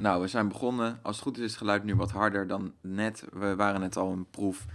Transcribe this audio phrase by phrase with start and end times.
[0.00, 0.98] Nou, we zijn begonnen.
[1.02, 3.24] Als het goed is, is het geluid nu wat harder dan net.
[3.32, 4.66] We waren net al een proef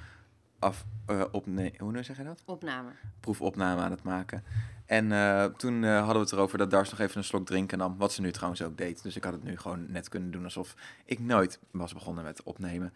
[0.59, 2.43] af, eh opne- hoe zeg je dat?
[2.45, 2.89] Opname.
[3.19, 4.43] Proefopname aan het maken.
[4.85, 7.77] En eh, toen eh, hadden we het erover dat Dars nog even een slok drinken
[7.77, 7.97] nam.
[7.97, 9.03] Wat ze nu trouwens ook deed.
[9.03, 10.75] Dus ik had het nu gewoon net kunnen doen alsof
[11.05, 12.93] ik nooit was begonnen met opnemen.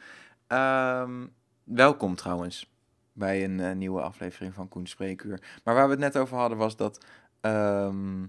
[0.48, 1.25] Ehm,
[1.64, 2.71] welkom trouwens
[3.14, 5.59] bij een nieuwe aflevering van Koen Spreekuur.
[5.64, 7.05] Maar waar we het net over hadden was dat
[7.41, 8.23] ehm,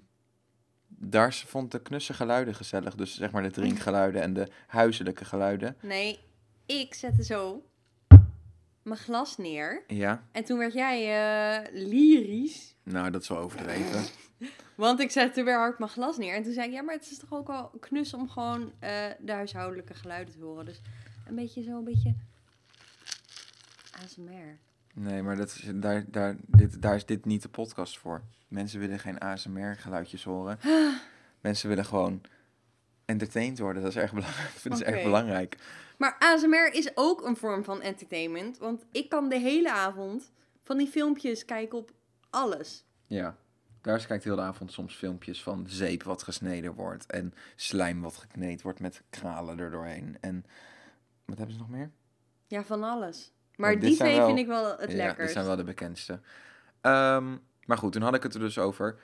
[1.02, 2.94] Dars vond de knusse geluiden gezellig.
[2.94, 5.76] Dus zeg maar de drinkgeluiden en de huiselijke geluiden.
[5.82, 6.18] Nee,
[6.66, 7.64] ik zette zo
[8.82, 9.82] mijn glas neer.
[9.86, 12.74] Ja, En toen werd jij eh, lyrisch.
[12.82, 14.02] nou dat is wel overdreven.
[14.74, 16.34] Want ik zette weer hard mijn glas neer.
[16.34, 19.06] En toen zei ik, ja, maar het is toch ook wel knus om gewoon eh,
[19.18, 20.64] de huishoudelijke geluiden te horen.
[20.64, 20.80] Dus
[21.26, 22.14] een beetje zo, een beetje
[24.04, 24.58] ASMR.
[24.94, 28.22] Nee, maar dat is, daar, daar, dit, daar is dit niet de podcast voor.
[28.48, 30.58] Mensen willen geen ASMR-geluidjes horen.
[31.40, 32.20] Mensen willen gewoon
[33.04, 33.82] entertained worden.
[33.82, 34.52] Dat is erg belangrijk.
[34.62, 34.84] Het Oké.
[34.84, 35.56] erg belangrijk.
[35.98, 38.58] Maar ASMR is ook een vorm van entertainment.
[38.58, 41.90] Want ik kan de hele avond van die filmpjes kijken op
[42.30, 42.84] alles.
[43.06, 43.36] Ja.
[43.80, 47.06] Daar kijkt heel de avond soms filmpjes van zeep wat gesneden wordt.
[47.06, 50.16] En slijm wat gekneed wordt met kralen er doorheen.
[50.20, 50.44] En
[51.24, 51.90] wat hebben ze nog meer?
[52.46, 53.32] Ja, van alles.
[53.60, 55.18] Maar die twee wel- vind ik wel het ja, lekkerst.
[55.18, 56.20] dit zijn wel de bekendste.
[56.80, 58.96] Ehm, maar goed, toen had ik het er dus over.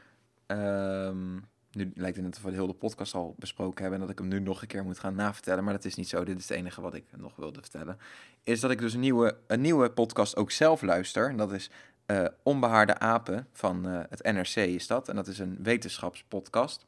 [0.46, 1.34] Ehm,
[1.70, 4.00] nu lijkt het net of we de hele podcast al besproken hebben...
[4.00, 5.64] en dat ik hem nu nog een keer moet gaan navertellen.
[5.64, 6.24] Maar dat is niet zo.
[6.24, 7.98] Dit is het enige wat ik nog wilde vertellen.
[8.44, 11.28] Is dat ik dus een nieuwe, een nieuwe podcast ook zelf luister.
[11.28, 11.70] En dat is
[12.06, 15.08] eh, Onbehaarde Apen van eh, het NRC is dat.
[15.08, 16.86] En dat is een wetenschapspodcast.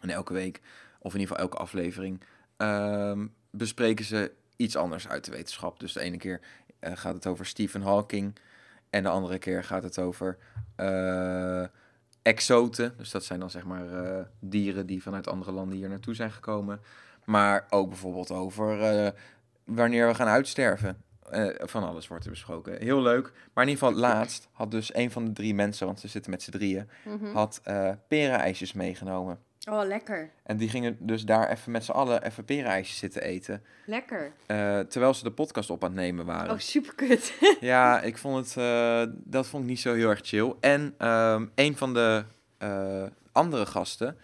[0.00, 0.60] En elke week,
[0.98, 2.20] of in ieder geval elke aflevering...
[2.56, 5.80] ehm, bespreken ze iets anders uit de wetenschap.
[5.80, 6.40] Dus de ene keer
[6.80, 8.38] eh, gaat het over Stephen Hawking...
[8.90, 10.38] En de andere keer gaat het over
[10.76, 11.64] eh,
[12.22, 12.94] exoten.
[12.96, 16.30] Dus dat zijn dan zeg maar eh, dieren die vanuit andere landen hier naartoe zijn
[16.30, 16.80] gekomen.
[17.24, 19.12] Maar ook bijvoorbeeld over
[19.64, 21.02] wanneer we gaan uitsterven.
[21.58, 22.80] Van alles wordt er besproken.
[22.82, 23.32] Heel leuk.
[23.54, 26.30] Maar in ieder geval laatst had dus een van de drie mensen, want ze zitten
[26.30, 27.32] met z'n drieën, Mhm.
[27.32, 27.60] had
[28.08, 29.38] perenijsjes meegenomen.
[29.70, 30.30] Oh, lekker.
[30.42, 33.62] En die gingen dus daar even met z'n allen even perenijsjes zitten eten.
[33.86, 34.32] Lekker.
[34.46, 36.50] eh, terwijl ze de podcast op aan het nemen waren.
[36.52, 37.32] Oh, super kut.
[37.60, 40.54] Ja, ik vond het, eh, dat vond ik niet zo heel erg chill.
[40.60, 42.24] En ehm, een van de
[42.58, 44.16] eh, andere gasten,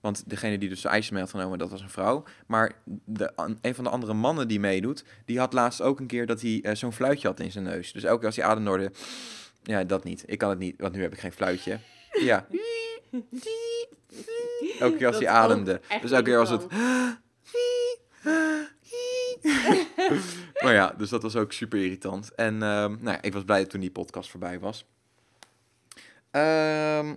[0.00, 2.24] want degene die dus de ijsjes mee had genomen, dat was een vrouw.
[2.46, 2.72] Maar
[3.04, 6.40] de, een van de andere mannen die meedoet, die had laatst ook een keer dat
[6.40, 7.92] hij zo'n fluitje had in zijn neus.
[7.92, 8.92] Dus elke keer als hij ademde, hoorde,
[9.62, 10.22] ja, dat niet.
[10.26, 11.78] Ik kan het niet, want nu heb ik geen fluitje.
[12.20, 12.46] Ja,
[14.78, 15.80] elke keer als hij ademde.
[16.00, 16.66] Dus elke keer was het...
[20.62, 22.34] maar ja, dus dat was ook super irritant.
[22.34, 24.84] En ehm, nou ja, ik was blij toen die podcast voorbij was.
[26.30, 27.14] Ehm,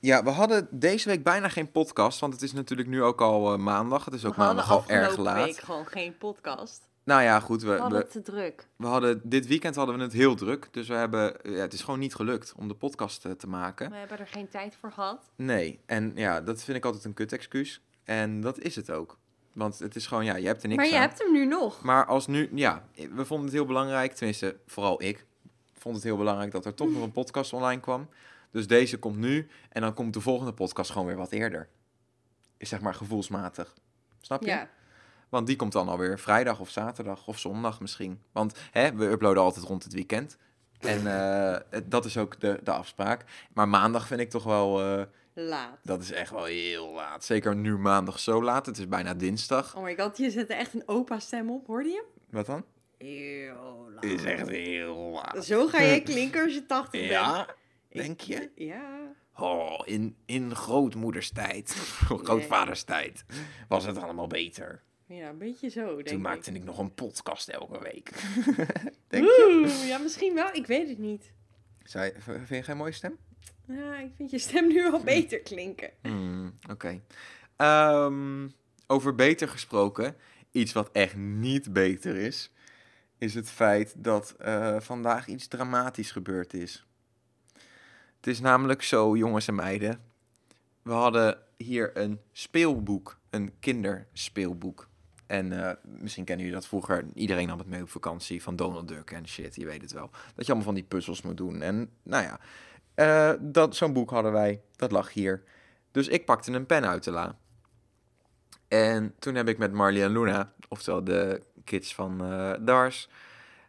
[0.00, 3.52] ja, we hadden deze week bijna geen podcast, want het is natuurlijk nu ook al
[3.52, 4.04] eh, maandag.
[4.04, 5.44] Het is ook We hadden maandag al erg afgelopen laat.
[5.44, 6.88] week gewoon geen podcast.
[7.04, 8.66] Nou ja, goed, We we, hadden het te druk.
[8.76, 10.68] we hadden, dit weekend hadden we het heel druk.
[10.70, 13.90] Dus we hebben, ja, het is gewoon niet gelukt om de podcast eh, te maken.
[13.90, 15.30] We hebben er geen tijd voor gehad.
[15.36, 17.80] Nee, en ja, dat vind ik altijd een kut excuus.
[18.04, 19.18] En dat is het ook.
[19.52, 21.00] Want het is gewoon, ja, je hebt er niks maar je aan.
[21.08, 21.82] hebt hem nu nog.
[21.82, 25.26] Maar als nu, ja, we vonden het heel belangrijk, tenminste, vooral ik,
[25.72, 28.08] vond het heel belangrijk dat er toch nog een podcast online kwam.
[28.50, 31.68] Dus deze komt nu en dan komt de volgende podcast gewoon weer wat eerder.
[32.56, 33.74] Is zeg maar gevoelsmatig.
[34.20, 34.46] Snap je?
[34.46, 34.68] Ja.
[35.30, 38.22] Want die komt dan alweer vrijdag of zaterdag of zondag misschien.
[38.32, 40.36] Want hè, we uploaden altijd rond het weekend.
[40.80, 43.24] En eh, dat is ook de, de afspraak.
[43.52, 45.02] Maar maandag vind ik toch wel, eh,
[45.34, 45.78] Laat.
[45.82, 47.24] dat is echt wel heel laat.
[47.24, 48.66] Zeker nu maandag zo laat.
[48.66, 49.76] Het is bijna dinsdag.
[49.76, 51.66] Oh my god, je zette echt een opa stem op.
[51.66, 52.04] Hoorde je?
[52.30, 52.64] Wat dan?
[52.98, 54.04] Heel laat.
[54.04, 55.44] Het is echt heel laat.
[55.44, 57.10] Zo ga je klinken als je 80 bent.
[57.10, 57.46] Ja,
[57.88, 58.50] denk je?
[58.54, 58.98] Ja.
[59.36, 61.70] Oh, in, in grootmoederstijd,
[62.24, 63.24] grootvaderstijd,
[63.68, 64.82] was het allemaal beter.
[65.14, 66.22] Ja, een beetje zo, denk Toen ik.
[66.22, 68.10] maakte ik nog een podcast elke week.
[69.08, 69.84] denk je?
[69.86, 70.48] Ja, misschien wel.
[70.52, 71.32] Ik weet het niet.
[71.82, 73.16] Zij, vind je geen mooie stem?
[73.66, 75.90] Ja, ik vind je stem nu wel beter klinken.
[76.02, 77.00] Hmm, Oké.
[77.56, 78.48] Ehm,
[78.86, 80.16] over beter gesproken,
[80.50, 82.52] iets wat echt niet beter is,
[83.18, 86.86] is het feit dat eh, vandaag iets dramatisch gebeurd is.
[88.16, 90.00] Het is namelijk zo, jongens en meiden.
[90.82, 94.88] We hadden hier een speelboek, een kinderspeelboek.
[95.30, 97.04] En eh, misschien kennen jullie dat vroeger.
[97.14, 100.10] Iedereen nam het mee op vakantie van Donald Duck en shit, je weet het wel.
[100.34, 101.62] Dat je allemaal van die puzzels moet doen.
[101.62, 102.40] En nou ja,
[102.94, 104.60] eh, dat, zo'n boek hadden wij.
[104.76, 105.42] Dat lag hier.
[105.90, 107.36] Dus ik pakte een pen uit de la.
[108.68, 113.08] En toen heb ik met Marley en Luna, oftewel de kids van eh, Dars,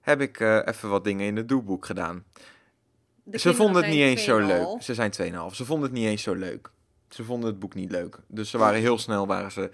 [0.01, 2.23] heb ik even wat dingen in het doelboek gedaan.
[3.23, 4.81] De ze vonden het niet eens zo leuk.
[4.81, 5.55] Ze zijn 2,5.
[5.55, 6.71] Ze vonden het niet eens zo leuk.
[7.09, 8.17] Ze vonden het boek niet leuk.
[8.27, 9.71] Dus ze waren heel snel waren ze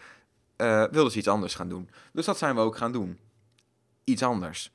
[0.58, 1.90] eh, wilde ze iets anders gaan doen.
[2.14, 3.20] Dus dat zijn we ook gaan doen.
[4.04, 4.72] Iets anders.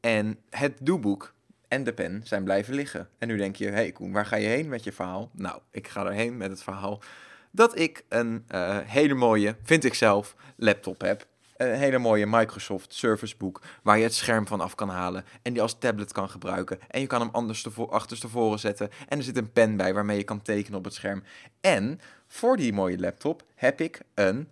[0.00, 1.32] En het doeboek
[1.68, 3.08] en de pen zijn blijven liggen.
[3.18, 5.30] En nu denk je, hé hey Koen, waar ga je heen met je verhaal?
[5.32, 7.02] Nou, ik ga erheen met het verhaal
[7.50, 11.26] dat ik een eh, hele mooie, vind ik zelf, laptop heb.
[11.56, 15.52] Een hele mooie Microsoft Surface Book waar je het scherm van af kan halen en
[15.52, 16.78] die als tablet kan gebruiken.
[16.90, 20.16] En je kan hem anders tevo- achterstevoren zetten en er zit een pen bij waarmee
[20.16, 21.22] je kan tekenen op het scherm.
[21.60, 24.48] En voor die mooie laptop heb ik een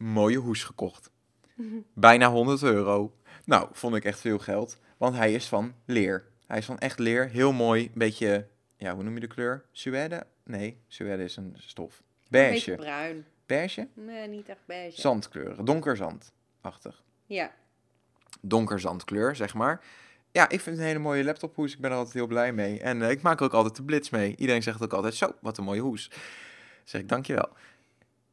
[0.00, 1.10] mooie hoes gekocht.
[1.94, 3.14] Bijna 100 euro.
[3.44, 6.28] Nou, vond ik echt veel geld, want hij is van leer.
[6.46, 9.64] Hij is van echt leer, heel mooi, een beetje, ja, hoe noem je de kleur?
[9.72, 10.26] Suède?
[10.44, 11.98] Nee, suède is een stof.
[11.98, 12.74] Een Beige.
[12.74, 13.26] bruin.
[13.46, 13.88] Beige?
[13.94, 15.00] Nee, niet echt beige.
[15.00, 17.02] Zandkleuren, donker zandachtig.
[17.26, 17.52] Ja.
[18.40, 19.84] Donker zandkleur, zeg maar.
[20.32, 21.72] Ja, ik vind het een hele mooie laptophoes.
[21.72, 22.80] Ik ben er altijd heel blij mee.
[22.80, 24.36] En eh, ik maak er ook altijd de blitz mee.
[24.36, 26.10] Iedereen zegt ook altijd, zo, wat een mooie hoes.
[26.84, 27.48] Zeg ik, dankjewel.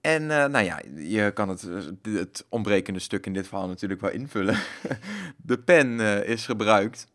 [0.01, 1.67] En eh, nou ja, je kan het,
[2.01, 4.59] eh, het ontbrekende stuk in dit verhaal natuurlijk wel invullen.
[5.37, 7.07] de pen eh, is gebruikt.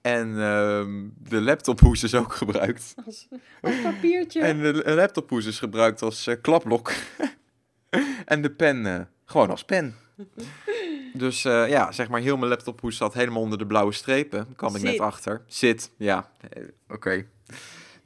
[0.00, 2.94] En ehm, de laptophoes is ook gebruikt.
[3.06, 3.28] Als,
[3.60, 4.40] als papiertje.
[4.40, 6.92] En de laptophoes is gebruikt als klapblok.
[8.24, 9.94] en de pen gewoon als pen.
[11.12, 14.46] Dus ja, zeg maar, heel mijn laptophoes zat helemaal onder de blauwe strepen.
[14.56, 15.42] Kwam ik net achter.
[15.46, 16.30] Zit, ja.
[16.88, 17.26] Oké.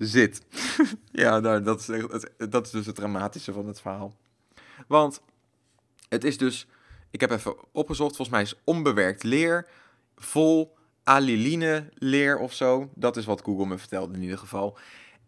[0.05, 0.43] Zit.
[1.23, 4.17] ja, nou, dat, is, dat is dus het dramatische van het verhaal.
[4.87, 5.21] Want
[6.09, 6.67] het is dus,
[7.11, 9.67] ik heb even opgezocht, volgens mij is onbewerkt leer
[10.17, 12.91] vol aliline leer of zo.
[12.95, 14.79] Dat is wat Google me vertelde in ieder geval.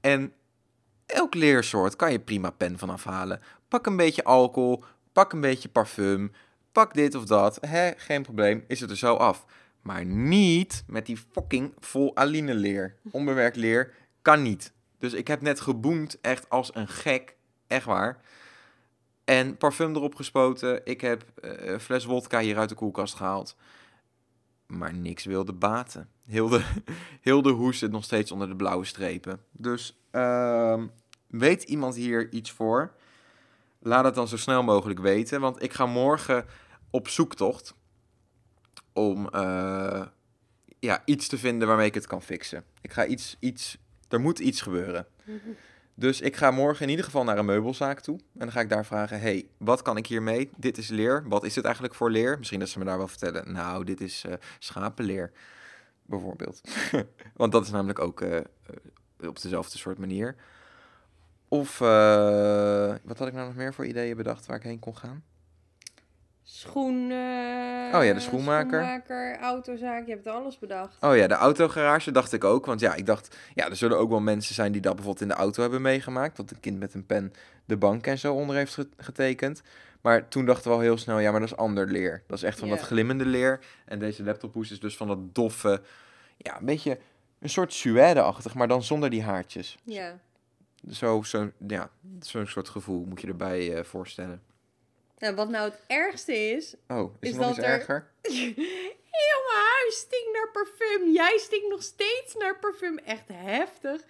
[0.01, 0.33] En
[1.07, 3.41] elk leersoort kan je prima pen van afhalen.
[3.69, 6.33] Pak een beetje alcohol, pak een beetje parfum,
[6.73, 7.59] pak dit of dat.
[7.61, 9.45] Hè, geen probleem, is het er zo af.
[9.83, 12.97] Maar niet met die fucking vol aline leer.
[13.11, 13.95] Onbewerkt leer
[14.25, 14.73] kan niet.
[14.99, 17.37] Dus ik heb net geboomd echt als een gek.
[17.67, 18.21] Echt waar.
[19.25, 20.81] En parfum erop gespoten.
[20.85, 23.57] Ik heb eh, een fles wodka hier uit de koelkast gehaald.
[24.67, 26.09] Maar niks wilde baten.
[26.27, 26.65] Heel de,
[27.21, 29.41] heel de hoes zit nog steeds onder de blauwe strepen.
[29.51, 30.87] Dus ehm,
[31.27, 32.93] weet iemand hier iets voor?
[33.79, 35.41] Laat het dan zo snel mogelijk weten.
[35.41, 36.45] Want ik ga morgen
[36.91, 37.75] op zoektocht
[38.93, 40.07] om eh,
[40.79, 42.65] ja, iets te vinden waarmee ik het kan fixen.
[42.81, 43.79] Ik ga iets, iets,
[44.15, 45.07] er moet iets gebeuren.
[45.95, 48.19] Dus ik ga morgen in ieder geval naar een meubelzaak toe.
[48.19, 50.51] En dan ga ik daar vragen, hey, wat kan ik hiermee?
[50.57, 51.29] Dit is leer.
[51.29, 52.39] Wat is het eigenlijk voor leer?
[52.39, 53.53] Misschien dat ze me daar wel vertellen.
[53.53, 55.33] Nou, dit is eh, schapenleer,
[56.03, 56.61] bijvoorbeeld.
[57.37, 58.45] Want dat is namelijk ook eh, eh,
[59.29, 60.37] op dezelfde soort manier.
[61.49, 65.23] Of, wat had ik nou nog meer voor ideeën bedacht waar ik heen kon gaan?
[66.47, 67.03] Schoen.
[67.95, 68.81] Oh ja, de schoenmaker.
[68.83, 70.07] Schoenmaker, autozaak.
[70.07, 70.97] Je hebt alles bedacht.
[71.01, 72.67] Oh ja, de autogarage dacht ik ook.
[72.67, 75.35] Want ja, ik dacht, ja, er zullen ook wel mensen zijn die dat bijvoorbeeld in
[75.37, 76.37] de auto hebben meegemaakt.
[76.37, 77.33] Dat een kind met een pen
[77.65, 79.63] de bank en zo onder heeft ge- getekend.
[80.01, 82.23] Maar toen dachten we al heel snel, ja, maar dat is ander leer.
[82.27, 83.61] Dat is echt van dat glimmende leer.
[83.85, 85.83] En deze laptophoes is dus van dat doffe,
[86.37, 86.99] ja, een beetje
[87.41, 89.79] een soort suède-achtig, maar dan zonder die haartjes.
[89.85, 90.19] Ja.
[90.91, 94.43] Zo, zo, ja, zo'n soort gevoel moet je erbij eh, voorstellen.
[95.25, 96.75] Nou, wat nou het ergste is.
[96.89, 98.09] Oh, is, Is er nog dat iets er- erger?
[99.21, 101.13] Heel mijn huis stinkt naar parfum.
[101.13, 102.99] Jij stinkt nog steeds naar parfum.
[102.99, 104.01] Echt heftig.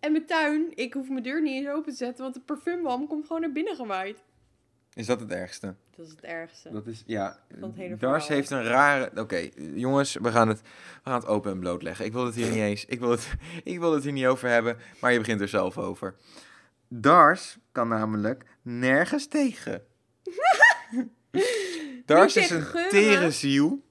[0.00, 3.06] En mijn tuin, ik hoef mijn deur niet eens open te zetten, want de parfumwalm
[3.08, 4.22] komt gewoon naar binnen gewaaid.
[4.94, 5.74] Is dat het ergste?
[5.96, 6.70] Dat is het ergste.
[6.70, 7.38] Dat is, ja.
[7.48, 8.20] Dars verhaal.
[8.20, 9.20] heeft een rare...
[9.20, 12.04] Oké, jongens, we gaan, het, we gaan het open en bloot leggen.
[12.04, 12.84] Ik wil het hier niet eens...
[12.84, 13.28] Ik wil het,
[13.64, 16.14] ik wil het hier niet over hebben, maar je begint er zelf over.
[16.88, 19.92] Dars kan namelijk nergens tegen.
[22.06, 22.90] Dars is tegen een geuren.
[22.90, 23.82] tere ziel.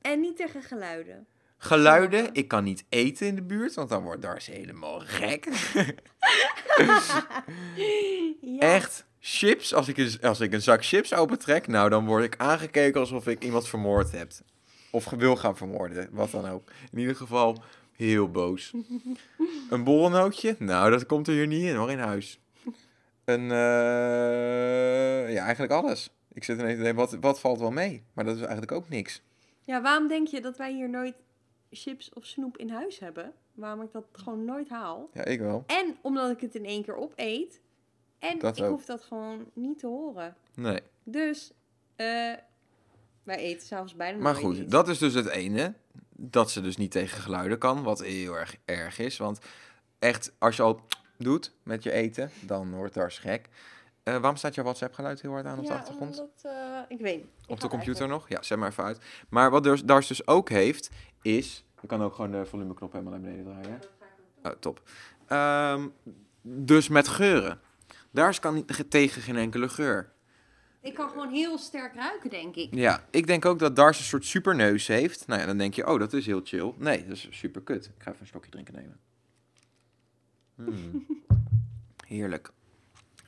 [0.00, 1.26] En niet tegen geluiden.
[1.58, 5.46] Geluiden, ik kan niet eten in de buurt, want dan wordt Dars helemaal gek.
[8.40, 8.58] Ja.
[8.58, 12.34] Echt, chips, als ik, een, als ik een zak chips opentrek, nou dan word ik
[12.36, 14.32] aangekeken alsof ik iemand vermoord heb.
[14.90, 16.70] Of wil gaan vermoorden, wat dan ook.
[16.92, 18.72] In ieder geval heel boos.
[19.70, 20.56] Een borrelnootje?
[20.58, 22.39] Nou, dat komt er hier niet in hoor, in huis.
[23.32, 26.10] Een, eh, ja, eigenlijk alles.
[26.32, 28.02] Ik zit ineens te denken, wat, wat valt wel mee?
[28.12, 29.22] Maar dat is eigenlijk ook niks.
[29.64, 31.14] ja, waarom denk je dat wij hier nooit
[31.70, 33.32] chips of snoep in huis hebben?
[33.54, 35.10] Waarom ik dat gewoon nooit haal?
[35.12, 35.64] Ja, ik wel.
[35.66, 37.60] En omdat ik het in één keer opeet.
[38.18, 38.70] En Dat ik ook.
[38.70, 40.36] hoef dat gewoon niet te horen.
[40.54, 40.80] Nee.
[41.04, 41.52] Dus,
[41.96, 42.32] eh
[43.22, 44.70] wij eten s'avonds bijna Maar goed, iets.
[44.70, 45.74] dat is dus het ene.
[46.16, 49.16] Dat ze dus niet tegen geluiden kan, wat heel erg erg is.
[49.16, 49.38] Want
[49.98, 50.80] echt, als je al
[51.24, 53.48] doet met je eten, dan wordt Dars gek.
[54.02, 56.20] Eh, waarom staat jouw WhatsApp geluid heel hard aan op de ja, achtergrond?
[56.20, 57.26] omdat, eh, ik weet niet.
[57.42, 58.28] Ik Op de computer nog?
[58.28, 58.98] Ja, zet maar even uit.
[59.28, 60.90] Maar wat Dars, Dars dus ook heeft,
[61.22, 61.64] is...
[61.80, 63.80] Je kan ook gewoon de volumeknop helemaal naar beneden draaien.
[64.42, 64.82] Oh, top.
[65.26, 65.88] Ehm,
[66.42, 67.60] dus met geuren.
[68.10, 70.12] Dars kan niet tegen geen enkele geur.
[70.82, 72.74] Ik kan gewoon heel sterk ruiken, denk ik.
[72.74, 75.26] Ja, ik denk ook dat Dars een soort superneus heeft.
[75.26, 76.72] Nou ja, dan denk je, oh, dat is heel chill.
[76.76, 77.84] Nee, dat is super kut.
[77.84, 79.00] Ik ga even een slokje drinken nemen.
[80.68, 81.06] Mm.
[82.06, 82.50] Heerlijk.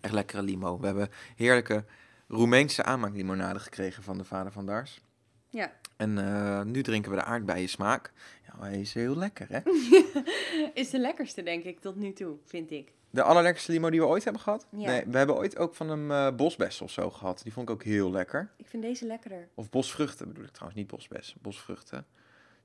[0.00, 0.78] Echt lekkere limo.
[0.78, 1.84] We hebben heerlijke
[2.28, 5.00] Roemeense aanmaaklimonade gekregen van de vader van Dars.
[5.48, 5.72] Ja.
[5.96, 8.12] En eh, nu drinken we de aardbeien smaak.
[8.46, 9.60] Ja, hij is heel lekker, hè?
[10.82, 12.92] Is de lekkerste, denk ik, tot nu toe, vind ik.
[13.10, 14.66] De allerlekkerste limo die we ooit hebben gehad?
[14.70, 14.86] Ja.
[14.86, 17.40] Nee, we hebben ooit ook van een eh bosbes of zo gehad.
[17.42, 18.50] Die vond ik ook heel lekker.
[18.56, 19.48] Ik vind deze lekkerder.
[19.54, 21.36] Of bosvruchten bedoel ik trouwens, niet bosbes.
[21.42, 22.06] Bosvruchten.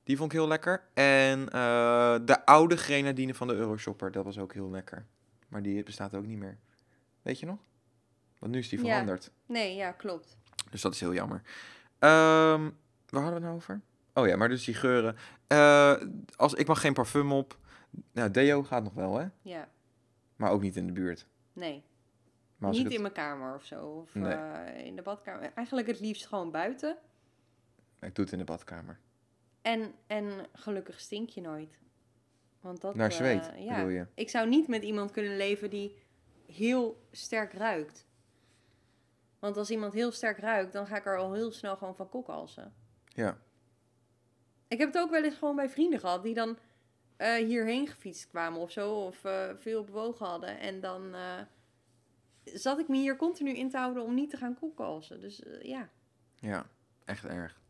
[0.08, 0.84] Die vond ik heel lekker.
[0.94, 5.06] En eh, de oude grenadine van de Euroshopper, dat was ook heel lekker.
[5.48, 6.58] Maar die bestaat ook niet meer.
[7.22, 7.58] Weet je nog?
[8.40, 8.86] Want nu is die Ja.
[8.86, 9.32] veranderd.
[9.46, 10.38] Nee, ja, klopt.
[10.70, 11.42] Dus dat is heel jammer.
[12.00, 12.62] Ehm,
[13.10, 13.82] waar hadden we het nou over?
[14.14, 15.16] Oh ja, maar dus die geuren.
[15.48, 15.94] Eh,
[16.36, 17.58] als, ik mag geen parfum op.
[18.12, 19.28] Nou, deo gaat nog wel, hè?
[19.42, 19.68] Ja,
[20.36, 21.26] Maar ook niet in de buurt.
[21.54, 21.84] nee.
[22.58, 23.86] Maar Niet het- in mijn kamer of zo.
[23.86, 24.34] Of Nee.
[24.34, 25.52] eh, in de badkamer.
[25.56, 26.98] Eigenlijk het liefst gewoon buiten.
[28.00, 29.00] Ik doe het in de badkamer.
[29.68, 31.80] En, en gelukkig stink je nooit.
[32.62, 33.76] Want dat, Naar eh, zweet, ja.
[33.76, 34.08] bedoel je?
[34.14, 35.96] Ik zou niet met iemand kunnen leven die
[36.46, 38.06] heel sterk ruikt.
[39.40, 42.10] Want als iemand heel sterk ruikt, dan ga ik er al heel snel gewoon van
[42.10, 42.74] kokhalzen.
[43.06, 43.38] Ja.
[44.68, 46.58] Ik heb het ook wel eens gewoon bij vrienden gehad die dan
[47.18, 49.06] eh, hierheen gefietst kwamen of zo.
[49.06, 50.60] Of eh, veel bewogen hadden.
[50.60, 51.42] En dan eh,
[52.44, 55.20] zat ik me hier continu in te houden om niet te gaan kokhalzen.
[55.20, 55.90] Dus eh, ja.
[56.36, 56.70] Ja,
[57.06, 57.66] echt erg.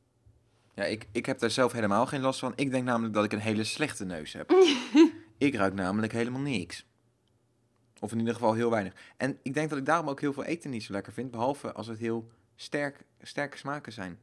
[0.77, 2.53] Ja, ik, ik heb daar zelf helemaal geen last van.
[2.55, 4.51] Ik denk namelijk dat ik een hele slechte neus heb.
[5.37, 6.85] ik ruik namelijk helemaal niks.
[7.99, 8.93] Of in ieder geval heel weinig.
[9.17, 11.31] En ik denk dat ik daarom ook heel veel eten niet zo lekker vind.
[11.31, 14.19] Behalve als het heel sterk, sterke smaken zijn.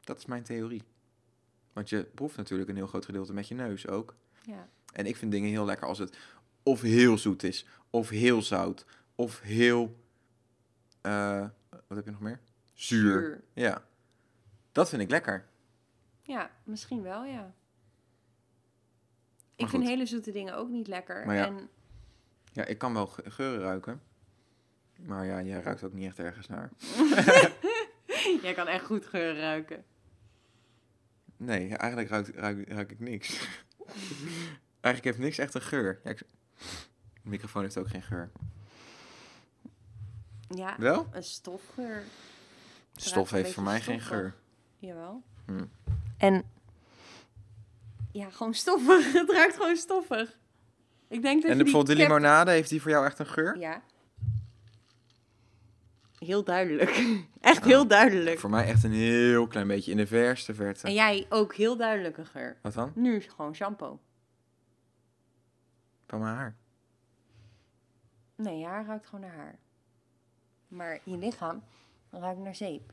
[0.00, 0.82] Dat is mijn theorie.
[1.72, 4.14] Want je proeft natuurlijk een heel groot gedeelte met je neus ook.
[4.42, 4.68] ja.
[4.92, 6.16] En ik vind dingen heel lekker als het
[6.62, 9.96] of heel zoet is, of heel zout, of heel.
[11.00, 12.40] eh, wat heb je nog meer?
[12.74, 13.20] Zuur.
[13.20, 13.42] Zuur.
[13.52, 13.84] Ja.
[14.72, 15.50] Dat vind ik lekker.
[16.22, 17.54] Ja, misschien wel, ja.
[19.56, 21.26] Ik vind hele zoete dingen ook niet lekker.
[21.26, 21.46] Maar ja.
[21.46, 21.68] En
[22.52, 24.02] Ja, ik kan wel ge- geuren ruiken.
[24.96, 26.70] Maar ja, jij ruikt ook niet echt ergens naar.
[28.42, 29.84] jij kan echt goed geur ruiken.
[31.36, 33.48] Nee, eigenlijk ruik, ruik, ruik ik niks.
[34.80, 36.00] eigenlijk heeft niks echt een geur.
[36.04, 36.18] Ja, ik-
[37.22, 38.30] De microfoon heeft ook geen geur.
[40.48, 41.06] Ja, Wel?
[41.12, 42.02] een stofgeur.
[42.96, 44.34] Stof heeft voor mij geen geur.
[44.78, 45.22] Jawel.
[45.46, 45.64] Hm.
[46.22, 46.44] En
[48.12, 49.12] ja, gewoon stoffig.
[49.20, 50.38] Het ruikt gewoon stoffig.
[51.08, 53.26] Ik denk dat En de, die bijvoorbeeld de limonade, heeft die voor jou echt een
[53.26, 53.58] geur?
[53.58, 53.82] Ja.
[56.18, 56.90] Heel duidelijk.
[57.40, 58.38] Echt heel duidelijk.
[58.38, 60.86] Voor mij echt een heel klein beetje in de verste verte.
[60.86, 62.56] En jij ook heel duidelijke geur.
[62.62, 62.92] Wat dan?
[62.94, 64.00] Nu is gewoon shampoo.
[66.06, 66.56] Van mijn haar.
[68.36, 69.58] Nee, je haar ruikt gewoon naar haar.
[70.68, 71.62] Maar je lichaam
[72.10, 72.92] ruikt naar zeep.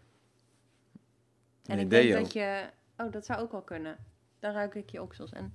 [1.65, 2.19] En Nee, ik denk deo.
[2.19, 2.69] dat je...
[2.99, 3.97] Oh, dat zou ook wel kunnen.
[4.39, 5.31] Dan ruik ik je oksels.
[5.31, 5.53] En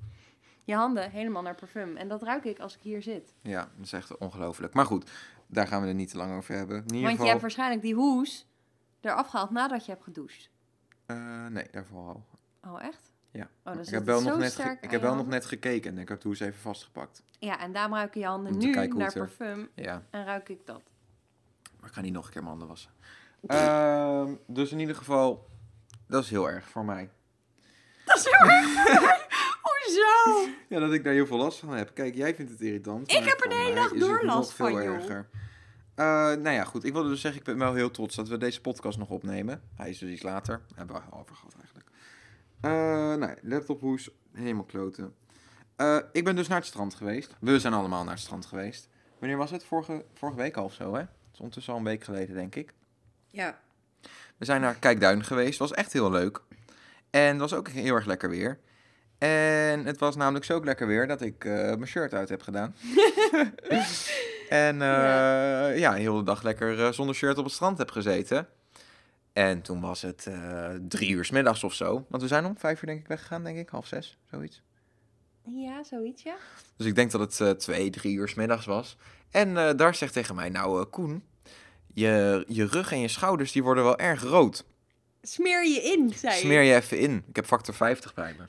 [0.65, 1.97] je handen helemaal naar parfum.
[1.97, 3.35] En dat ruik ik als ik hier zit.
[3.43, 4.75] Ja, dat is echt ongelooflijk.
[4.75, 5.11] Maar goed,
[5.47, 6.77] daar gaan we het niet te lang over hebben.
[6.77, 7.29] In ieder Want je geval...
[7.29, 8.47] hebt waarschijnlijk die hoes
[9.01, 10.51] eraf gehaald nadat je hebt gedoucht.
[11.07, 12.25] Eh, nee, daarvoor al.
[12.73, 13.11] Oh, echt?
[13.31, 13.49] Ja.
[13.65, 15.99] Oh, ik heb wel, nog net, ge- ik heb je wel nog net gekeken en
[15.99, 17.23] ik heb de hoes even vastgepakt.
[17.39, 20.83] Ja, en daarom ruiken je handen nu naar er- parfum Ja, en ruik ik dat.
[21.81, 22.91] maar ik ga niet nog een keer mijn handen wassen.
[23.47, 25.47] Ehm, dus in ieder geval,
[26.07, 27.11] dat is heel erg voor mij.
[28.23, 29.27] Heel erg.
[29.63, 30.51] Hoezo?
[30.69, 31.91] Ja, dat ik daar heel veel last van heb.
[31.95, 33.11] Kijk, jij vindt het irritant.
[33.13, 34.95] Ik heb er de hele dag door last veel van, joh.
[34.95, 35.29] erger.
[35.95, 36.85] Eh, nou ja, goed.
[36.85, 39.63] Ik wilde dus zeggen, ik ben wel heel trots dat we deze podcast nog opnemen.
[39.77, 40.61] Hij is dus iets later.
[40.75, 41.89] Hebben we al over gehad eigenlijk.
[42.61, 42.71] Eh
[43.19, 45.15] nou, ja, laptophoes, helemaal kloten.
[45.77, 47.35] Eh, ik ben dus naar het strand geweest.
[47.41, 48.89] We zijn allemaal naar het strand geweest.
[49.19, 49.65] Wanneer was het?
[49.65, 51.01] Vorige, vorige week al of zo, hè?
[51.01, 52.73] Het is ondertussen al een week geleden, denk ik.
[53.31, 53.59] Ja.
[54.37, 55.59] We zijn naar Kijkduin geweest.
[55.59, 56.41] was echt heel leuk.
[57.15, 58.59] En het was ook heel erg lekker weer.
[59.19, 62.75] En het was namelijk zo lekker weer dat ik eh, mijn shirt uit heb gedaan.
[64.49, 65.69] en eh, Ja.
[65.69, 65.93] ja.
[65.93, 68.49] heel de dag lekker eh, zonder shirt op het strand heb gezeten.
[69.33, 70.29] En toen was het
[70.89, 72.07] drie uur 's middags of zo.
[72.09, 73.69] Want we zijn om vijf uur denk ik weggegaan, denk ik.
[73.69, 74.63] Half zes, zoiets.
[75.45, 76.37] Ja, zoiets, ja.
[76.77, 78.97] Dus ik denk dat het twee, drie uur 's middags was.
[79.31, 81.25] En daar zegt tegen mij, nou Koen,
[81.93, 84.65] je, je rug en je schouders die worden wel erg rood.
[85.27, 87.25] Smeer je in, zei Smeer je even in.
[87.29, 88.45] Ik heb factor 50 bij me.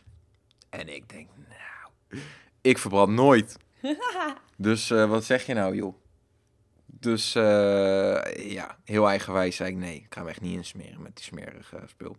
[0.70, 2.22] En ik denk, nou,
[2.62, 3.58] ik verbrand nooit.
[4.58, 5.96] Dus eh, wat zeg je nou, joh?
[6.86, 9.96] Dus eh, ja, heel eigenwijs zei ik nee.
[9.96, 12.17] Ik ga hem echt niet insmeren met die smerige spul.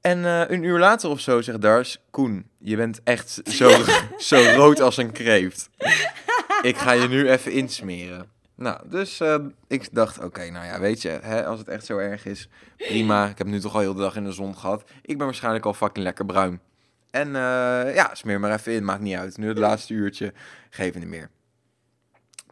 [0.00, 3.70] En eh, een uur later of zo zegt Dars, Koen, je bent echt zo,
[4.18, 5.70] zo rood als een kreeft.
[6.62, 8.30] Ik ga je nu even insmeren.
[8.56, 9.36] Nou, dus eh,
[9.66, 13.28] ik dacht, oké, nou ja, weet je, hè, als het echt zo erg is, prima.
[13.28, 14.84] Ik heb nu toch al heel de dag in de zon gehad.
[15.02, 16.60] Ik ben waarschijnlijk al fucking lekker bruin.
[17.10, 19.38] En eh, ja, smeer maar even in, maakt niet uit.
[19.38, 20.32] Nu het laatste uurtje,
[20.70, 21.30] geef niet meer.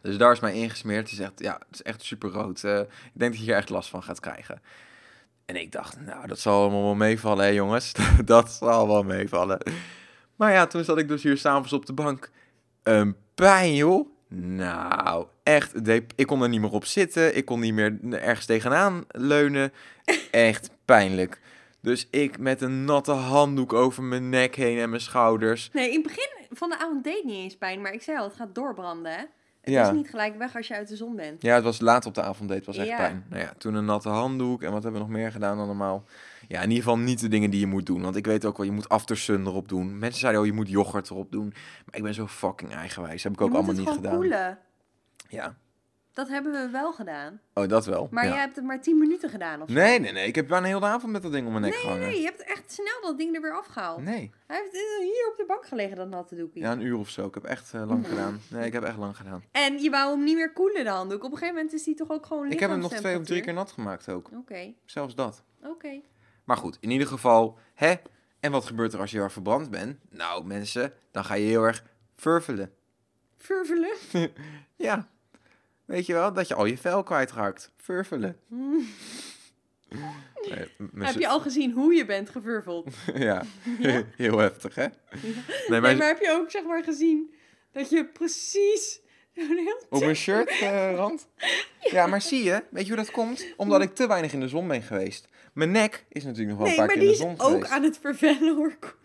[0.01, 1.09] Dus daar is mij ingesmeerd.
[1.09, 2.63] Het is echt, ja, het is echt super rood.
[2.63, 4.61] Eh, ik denk dat je hier echt last van gaat krijgen.
[5.45, 7.91] En ik dacht, nou, dat zal allemaal wel meevallen, hè, jongens.
[8.25, 9.59] dat zal wel meevallen.
[10.35, 12.31] Maar ja, toen zat ik dus hier s'avonds op de bank.
[12.83, 14.14] Een pijn, joh.
[14.27, 15.85] Nou, echt.
[15.85, 17.37] deed- Ik kon er niet meer op zitten.
[17.37, 19.73] Ik kon niet meer ergens tegenaan leunen.
[20.31, 21.39] Echt pijnlijk.
[21.81, 25.69] Dus ik met een natte handdoek over mijn nek heen en mijn schouders.
[25.73, 28.23] Nee, in het begin van de avond deed niet eens pijn, maar ik zei al,
[28.23, 29.17] het gaat doorbranden, hè?
[29.61, 29.85] Het Ja.
[29.87, 31.41] is niet gelijk weg als je uit de zon bent.
[31.41, 32.97] Ja, het was laat op de avond, het was echt Ja.
[32.97, 33.25] pijn.
[33.29, 36.03] Nou ja, toen een natte handdoek en wat hebben we nog meer gedaan allemaal.
[36.47, 38.01] Ja, in ieder geval niet de dingen die je moet doen.
[38.01, 39.99] Want ik weet ook wel, je moet aftersun erop doen.
[39.99, 41.47] Mensen zeiden al, je moet yoghurt erop doen.
[41.85, 43.23] Maar ik ben zo fucking eigenwijs.
[43.23, 44.39] Heb ik ook je moet allemaal het niet gewoon gedaan.
[44.39, 44.59] koelen.
[45.29, 45.55] Ja.
[46.13, 47.39] Dat hebben we wel gedaan.
[47.53, 48.07] Oh, dat wel.
[48.11, 48.29] Maar ja.
[48.31, 49.73] jij hebt het maar 10 minuten gedaan of zo.
[49.75, 50.27] Nee, nee, nee.
[50.27, 52.07] Ik heb bijna heel de avond met dat ding om mijn nek nee, gehangen.
[52.07, 54.01] nee, je hebt echt snel dat ding er weer afgehaald.
[54.01, 54.31] Nee.
[54.47, 56.59] Hij heeft eh, hier op de bank gelegen, dat natte doekje.
[56.59, 57.25] Ja, een uur of zo.
[57.25, 58.39] Ik heb echt eh, lang gedaan.
[58.49, 59.43] Nee, ik heb echt lang gedaan.
[59.51, 61.23] En je wou hem niet meer koelen, de handdoek.
[61.23, 63.25] Op een gegeven moment is die toch ook gewoon Ik heb hem nog twee of
[63.25, 64.29] drie keer nat gemaakt ook.
[64.33, 65.43] Oké, Zelfs dat.
[65.63, 66.01] oké.
[66.45, 67.93] Maar goed, in ieder geval, hè?
[68.39, 69.99] En wat gebeurt er als je heel erg verbrand bent?
[70.09, 71.83] Nou, mensen, dan ga je heel erg
[72.15, 72.71] furvelen.
[73.37, 73.91] Furvelen.
[74.77, 75.07] Ja.
[75.85, 77.71] Weet je wel, dat je al je vel kwijtraakt.
[80.49, 82.95] Nee, mijn Heb je al gezien hoe je bent gevurveld?
[83.15, 83.43] ja,
[83.79, 84.03] Ja?
[84.15, 84.85] heel heftig, hè?
[85.67, 87.33] Nee, maar heb je ook zeg maar gezien
[87.71, 89.01] dat je precies
[89.35, 89.83] zo'n heel...
[89.89, 91.27] Op mijn shirt eh, rand?
[91.79, 93.45] Ja, maar zie je, weet je hoe dat komt?
[93.57, 95.27] Omdat ik te weinig in de zon ben geweest.
[95.55, 97.43] Mijn nek is natuurlijk nog wel Nee, een maar paar keer die in is de
[97.43, 97.71] zon ook geweest.
[97.71, 98.75] aan het vervellen hoor.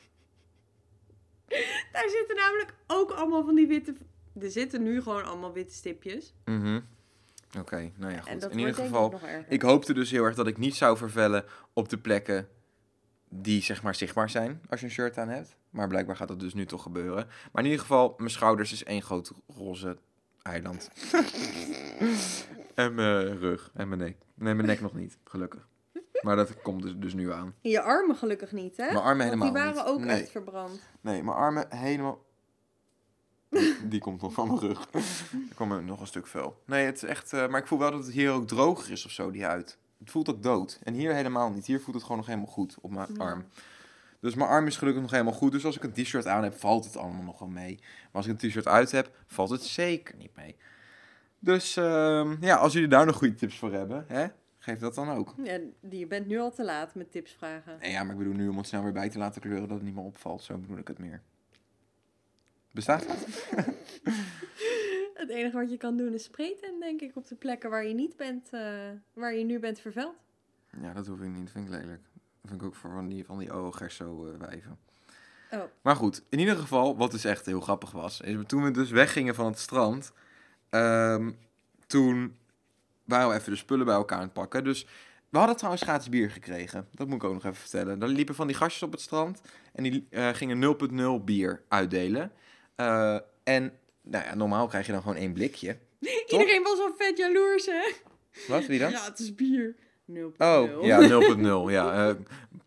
[1.92, 3.94] Daar zitten namelijk ook allemaal van die witte...
[4.40, 6.34] Er zitten nu gewoon allemaal witte stipjes.
[6.44, 6.80] Mhm.
[7.58, 8.50] Oké, nou ja, goed.
[8.50, 11.88] In ieder geval, ik ik hoopte dus heel erg dat ik niet zou vervellen op
[11.88, 12.48] de plekken
[13.28, 15.56] die zeg maar zichtbaar zijn als je een shirt aan hebt.
[15.70, 17.26] Maar blijkbaar gaat dat dus nu toch gebeuren.
[17.52, 19.96] Maar in ieder geval, mijn schouders is één groot roze
[20.42, 20.90] eiland.
[22.74, 24.16] en mijn rug en mijn nek.
[24.34, 25.68] Nee, mijn nek nog niet, gelukkig.
[26.20, 27.54] Maar dat komt dus, dus nu aan.
[27.60, 28.84] Je armen gelukkig niet, hè?
[28.84, 29.84] Mijn armen helemaal die waren niet.
[29.84, 30.20] ook Nee.
[30.20, 30.80] echt verbrand.
[31.00, 32.18] Nee, mijn armen helemaal...
[33.48, 34.88] Die, die komt nog van mijn rug.
[34.92, 36.62] Er kwam er nog een stuk vel.
[36.66, 37.32] Nee, het is echt...
[37.32, 39.78] eh, maar ik voel wel dat het hier ook droger is of zo, die huid.
[39.98, 40.78] Het voelt ook dood.
[40.82, 41.66] En hier helemaal niet.
[41.66, 43.24] Hier voelt het gewoon nog helemaal goed op mijn Ja.
[43.24, 43.44] arm.
[44.20, 45.52] Dus mijn arm is gelukkig nog helemaal goed.
[45.52, 47.78] Dus als ik een t-shirt aan heb, valt het allemaal nog wel mee.
[47.80, 50.56] Maar als ik een t-shirt uit heb, valt het zeker niet mee.
[51.38, 54.26] Dus ehm, ja, als jullie daar nog goede tips voor hebben, hè,
[54.60, 55.34] geef dat dan ook.
[55.42, 55.58] Ja,
[55.90, 57.78] je bent nu al te laat met tips vragen.
[57.80, 59.76] Nee, ja, maar ik bedoel nu om het snel weer bij te laten kleuren dat
[59.76, 60.42] het niet meer opvalt.
[60.42, 61.22] Zo bedoel ik het meer.
[62.72, 63.26] Bestaat dat?
[65.14, 67.94] Het enige wat je kan doen is spreken, denk ik, op de plekken waar je
[67.94, 70.14] niet bent, eh, waar je nu bent verveld.
[70.80, 71.42] Ja, dat hoef ik niet.
[71.42, 72.02] Dat vind ik lelijk.
[72.12, 74.78] Dat vind ik ook voor van die, van die gerso eh, wijven.
[75.50, 78.70] Oh, Maar goed, in ieder geval, wat dus echt heel grappig was, is toen we
[78.70, 80.12] dus weggingen van het strand,
[80.68, 81.30] ehm,
[81.86, 82.36] toen
[83.10, 84.64] waren we even de spullen bij elkaar aan het pakken.
[84.64, 84.86] Dus
[85.30, 86.88] we hadden trouwens gratis bier gekregen.
[86.94, 88.02] Dat moet ik ook nog even vertellen.
[88.02, 89.40] Er liepen van die gastjes op het strand
[89.72, 90.76] en die eh, gingen
[91.20, 92.32] 0.0 bier uitdelen.
[92.76, 95.78] Eh, en nou ja, normaal krijg je dan gewoon één blikje.
[96.26, 97.92] Iedereen was al vet jaloers, hè?
[98.48, 98.90] Wat, wie dan?
[98.90, 99.74] Ja, het is bier.
[100.10, 100.14] 0.0.
[100.38, 101.72] Oh, ja, 0.0.
[101.72, 102.14] ja, eh,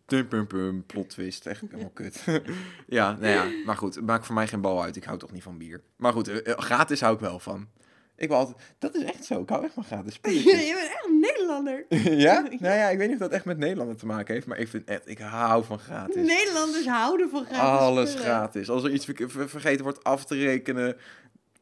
[0.06, 1.46] pum, pum, pum, plot twist.
[1.46, 2.24] Echt helemaal kut.
[2.86, 3.94] ja, nou ja, maar goed.
[3.94, 4.96] Het maakt voor mij geen bal uit.
[4.96, 5.80] Ik hou toch niet van bier.
[5.96, 7.68] Maar goed, gratis hou ik wel van.
[8.16, 8.56] Ik wil altijd...
[8.78, 9.40] Dat is echt zo.
[9.40, 10.66] Ik hou echt van gratis spulletjes.
[10.66, 11.84] je bent echt een Nederlander.
[12.26, 12.40] ja?
[12.40, 14.46] Nou ja, ik weet niet of dat echt met Nederlander te maken heeft.
[14.46, 15.08] Maar ik vind echt...
[15.08, 16.14] Ik hou van gratis.
[16.26, 18.26] Nederlanders houden van gratis Alles spullen.
[18.28, 18.70] gratis.
[18.70, 20.96] Als er iets ver- ver- vergeten wordt af te rekenen...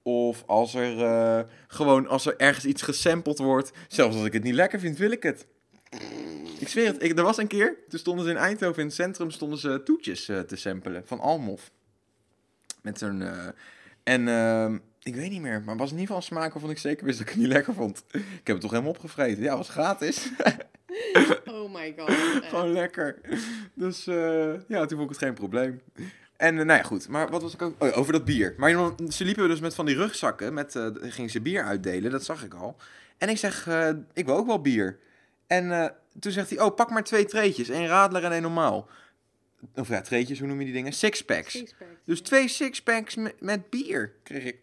[0.05, 2.07] Of als er eh, gewoon...
[2.09, 3.71] Als er ergens iets gesampled wordt...
[3.88, 5.47] Zelfs als ik het niet lekker vind, wil ik het.
[6.59, 7.03] Ik zweer het.
[7.03, 7.77] Ik, er was een keer...
[7.88, 9.31] Toen stonden ze in Eindhoven in het centrum...
[9.31, 11.03] Stonden ze toetjes eh, te samplen.
[11.07, 11.71] Van Almof.
[12.83, 13.23] Met zo'n...
[13.23, 13.47] eh,
[14.03, 14.29] en...
[15.03, 17.05] ik weet niet meer, maar het was in ieder geval een smaak waarvan ik zeker
[17.05, 18.05] wist dat ik het niet lekker vond.
[18.11, 19.43] Ik heb het toch helemaal opgevreten.
[19.43, 20.29] Ja, het was gratis.
[21.45, 22.11] Oh my god.
[22.45, 23.21] Gewoon lekker.
[23.75, 25.81] Dus eh, ja, toen vond ik het geen probleem.
[26.37, 27.09] En eh, nou ja, goed.
[27.09, 27.83] Maar wat was ik ook...
[27.83, 28.55] Oh, ja, over dat bier.
[28.57, 30.55] Maar ze liepen dus met van die rugzakken.
[30.55, 32.11] Met, eh gingen ze bier uitdelen.
[32.11, 32.77] Dat zag ik al.
[33.19, 33.69] En ik zeg,
[34.12, 34.99] ik wil ook wel bier.
[35.47, 37.69] En toen zegt hij, oh, pak maar twee treetjes.
[37.69, 38.88] één radler en één normaal.
[39.75, 40.93] Of ja, treetjes, hoe noem je die dingen?
[40.93, 41.75] Sixpacks.
[42.05, 44.57] Dus twee sixpacks met, met bier kreeg ik.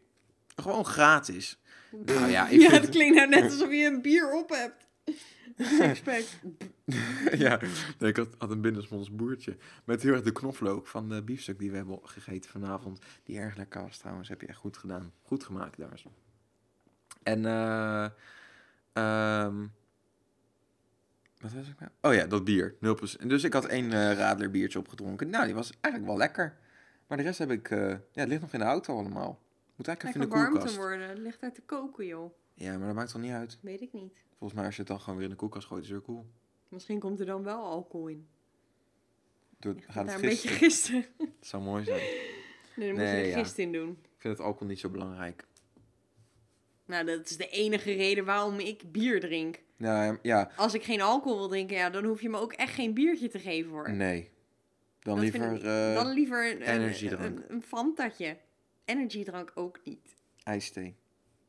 [0.61, 1.59] Gewoon gratis.
[1.91, 4.87] Nou ja, ik ja, vind- het klinkt nou net alsof je een bier op hebt.
[5.57, 6.23] Sixpack.
[7.45, 7.59] ja,
[7.99, 9.57] nee, ik had, had een binnensmonds boertje.
[9.85, 12.99] Met heel erg de knoflook van de biefstuk die we hebben gegeten vanavond.
[13.23, 14.29] Die erg lekker was trouwens.
[14.29, 15.11] Heb je echt goed gedaan.
[15.21, 16.11] Goed gemaakt daar zo.
[17.23, 18.05] En, eh
[18.93, 19.55] ehm,
[21.39, 21.91] wat was ik nou?
[22.01, 22.75] Oh ja, dat bier.
[23.23, 23.27] 0%.
[23.27, 25.29] Dus ik had één eh Radler biertje opgedronken.
[25.29, 26.57] Nou, die was eigenlijk wel lekker.
[27.07, 29.39] Maar de rest heb ik, eh, ja, het ligt nog in de auto allemaal.
[29.79, 30.75] Moet eigenlijk even in de warm te koelkast.
[30.77, 31.09] worden.
[31.09, 32.33] Het ligt uit te koken, joh.
[32.53, 33.57] Ja, maar dat maakt toch niet uit.
[33.61, 34.13] Weet ik niet.
[34.29, 36.05] Volgens mij als je het dan gewoon weer in de koelkast gooit, is het weer
[36.05, 36.25] cool.
[36.67, 38.27] Misschien komt er dan wel alcohol in.
[39.59, 40.93] Je gaat het daar een beetje gisten?
[41.01, 41.27] gisten.
[41.37, 42.01] Het zou mooi zijn.
[42.75, 43.37] Nee, dan moet je er ja.
[43.37, 43.89] gist in doen.
[43.89, 45.47] Ik vind het alcohol niet zo belangrijk.
[46.85, 49.59] Nou, dat is de enige reden waarom ik bier drink.
[49.77, 52.73] Nou ja, Als ik geen alcohol wil drinken, ja, dan hoef je me ook echt
[52.73, 53.91] geen biertje te geven hoor.
[53.91, 54.29] nee.
[54.99, 58.37] Dan Dat liever ik- eh dan liever een, een, een, een Fantatje.
[58.89, 60.15] Energiedrank ook niet.
[60.43, 60.95] ijsthee.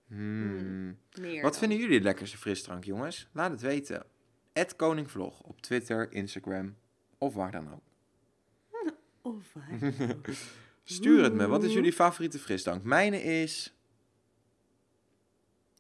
[0.07, 0.99] Hmm.
[1.21, 1.61] Meer Wat dan.
[1.61, 3.29] vinden jullie het lekkerste frisdrank, jongens?
[3.33, 4.07] Laat het weten.
[4.53, 6.77] Ed Koningvlog op Twitter, Instagram
[7.19, 7.83] of waar dan ook.
[9.23, 9.93] Of waar?
[10.85, 11.47] Stuur het me.
[11.47, 12.83] Wat is jullie favoriete frisdrank?
[12.83, 13.75] Mijne is...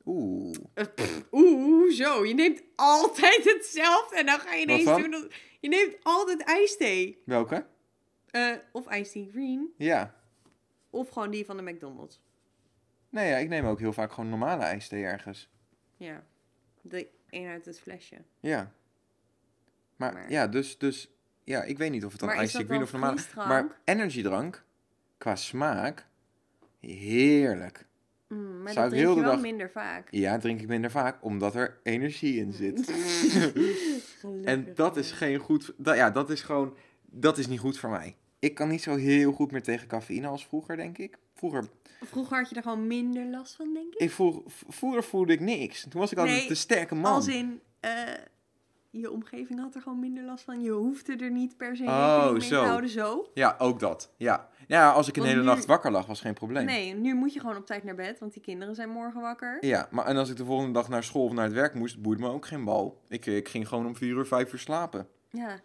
[0.04, 0.54] Oeh.
[0.74, 2.26] Eh, pff, Oeh, zo.
[2.26, 5.10] Je neemt altijd hetzelfde en dan ga je ineens doen...
[5.10, 7.22] Dat, je neemt altijd ijsthee.
[7.24, 7.66] Welke?
[8.30, 9.72] Eh, of iced green.
[9.76, 10.19] Ja.
[10.90, 12.20] Of gewoon die van de McDonald's.
[13.08, 15.48] Nee, ja, ik neem ook heel vaak gewoon normale ijsthee ergens.
[15.96, 16.22] Ja.
[16.82, 18.16] De een uit het flesje.
[18.40, 18.72] Ja.
[19.96, 21.10] Maar, Maar- ja, dus, dus...
[21.44, 23.14] Ja, ik weet niet of het dan dat green of normaal...
[23.34, 24.64] Maar energiedrank,
[25.18, 26.06] qua smaak,
[26.80, 27.86] heerlijk.
[28.28, 30.08] Mm, maar Zou dat ik heel drink je wel dag- minder vaak.
[30.10, 32.92] Ja, drink ik minder vaak, omdat er energie in zit.
[34.44, 35.72] En dat is geen goed.
[35.76, 36.76] Dat, ja, dat is gewoon.
[37.02, 38.16] Dat is niet goed voor mij.
[38.40, 41.18] Ik kan niet zo heel goed meer tegen cafeïne als vroeger, denk ik.
[41.34, 41.64] Vroeger,
[42.02, 44.00] Vroeger had je er gewoon minder last van, denk ik.
[44.00, 45.86] ik voel, v- vroeger voelde ik niks.
[45.88, 47.12] Toen was ik altijd Nee, de sterke man.
[47.12, 47.92] Als in, eh,
[48.90, 50.60] je omgeving had er gewoon minder last van.
[50.62, 52.48] Je hoefde er niet per se Oh, mee zo.
[52.62, 53.30] te houden, zo.
[53.34, 54.12] Ja, ook dat.
[54.16, 54.48] Ja.
[54.66, 56.64] ja, als ik een hele nu- nacht wakker lag, was geen probleem.
[56.64, 59.56] Nee, nu moet je gewoon op tijd naar bed, want die kinderen zijn morgen wakker.
[59.66, 62.02] Ja, maar en als ik de volgende dag naar school of naar het werk moest,
[62.02, 63.00] boeide me ook geen bal.
[63.08, 65.08] Ik, ik ging gewoon om vier uur, vijf uur slapen.
[65.30, 65.60] Ja,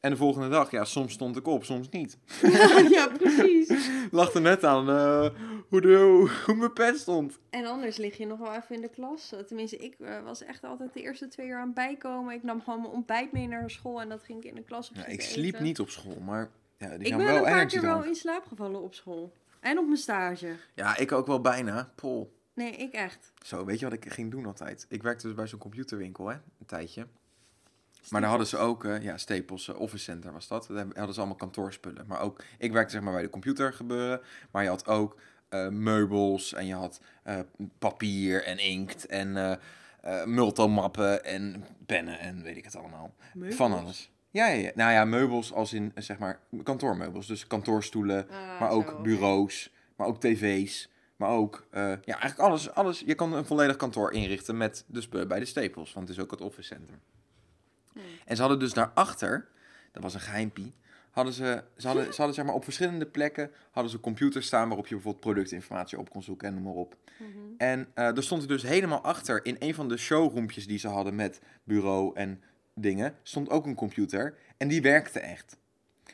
[0.00, 2.18] En de volgende dag, ja, soms stond ik op, soms niet.
[2.96, 3.88] ja precies.
[4.34, 5.30] Er net aan eh,
[5.68, 7.38] hoe, de, hoe mijn pet stond.
[7.50, 9.32] En anders lig je nog wel even in de klas.
[9.46, 12.34] Tenminste, ik eh, was echt altijd de eerste twee uur aan het bijkomen.
[12.34, 14.90] Ik nam gewoon mijn ontbijt mee naar school en dat ging ik in de klas
[14.90, 15.64] op Ja, ik sliep eten.
[15.64, 18.44] niet op school, maar ja, die Ik ben wel een paar keer wel in slaap
[18.46, 19.32] gevallen op school.
[19.60, 20.56] En op mijn stage.
[20.74, 21.92] Ja, ik ook wel bijna.
[21.94, 22.38] Pol.
[22.54, 23.32] Nee, ik echt.
[23.44, 24.86] Zo, weet je wat ik ging doen altijd?
[24.88, 27.06] Ik werkte dus bij zo'n computerwinkel, hè, een tijdje.
[28.08, 30.66] Maar daar hadden ze ook, eh, ja, Staples eh, Office Center was dat.
[30.68, 32.06] Daar hadden ze allemaal kantoorspullen.
[32.06, 34.20] Maar ook, ik werkte zeg maar bij de computergebeuren.
[34.50, 37.00] Maar je had ook eh, meubels en je had
[37.78, 39.58] papier en inkt en
[40.24, 43.14] multomappen en pennen en weet ik het allemaal.
[43.34, 43.56] Meubels?
[43.56, 44.10] Van alles.
[44.30, 47.26] Ja, ja, ja, nou ja, meubels als in, zeg maar, kantoormeubels.
[47.26, 50.90] Dus kantoorstoelen, Ah, maar ook zo, bureaus, maar ook tv's.
[51.16, 53.02] Maar ook, ja, eigenlijk alles, alles.
[53.06, 56.22] Je kan een volledig kantoor inrichten met de spullen bij de Staples, want het is
[56.22, 56.98] ook het office center.
[58.30, 59.48] En ze hadden dus daarachter,
[59.92, 60.74] dat was een geheimpie,
[61.10, 64.66] hadden ze, ze hadden, ze hadden zeg maar op verschillende plekken, hadden ze computers staan
[64.68, 66.96] waarop je bijvoorbeeld productinformatie op kon zoeken en noem maar op.
[67.18, 67.28] Mhm.
[67.56, 70.88] En eh er stond er dus helemaal achter, in een van de showroompjes die ze
[70.88, 72.42] hadden met bureau en
[72.74, 74.34] dingen, stond ook een computer.
[74.56, 75.58] En die werkte echt.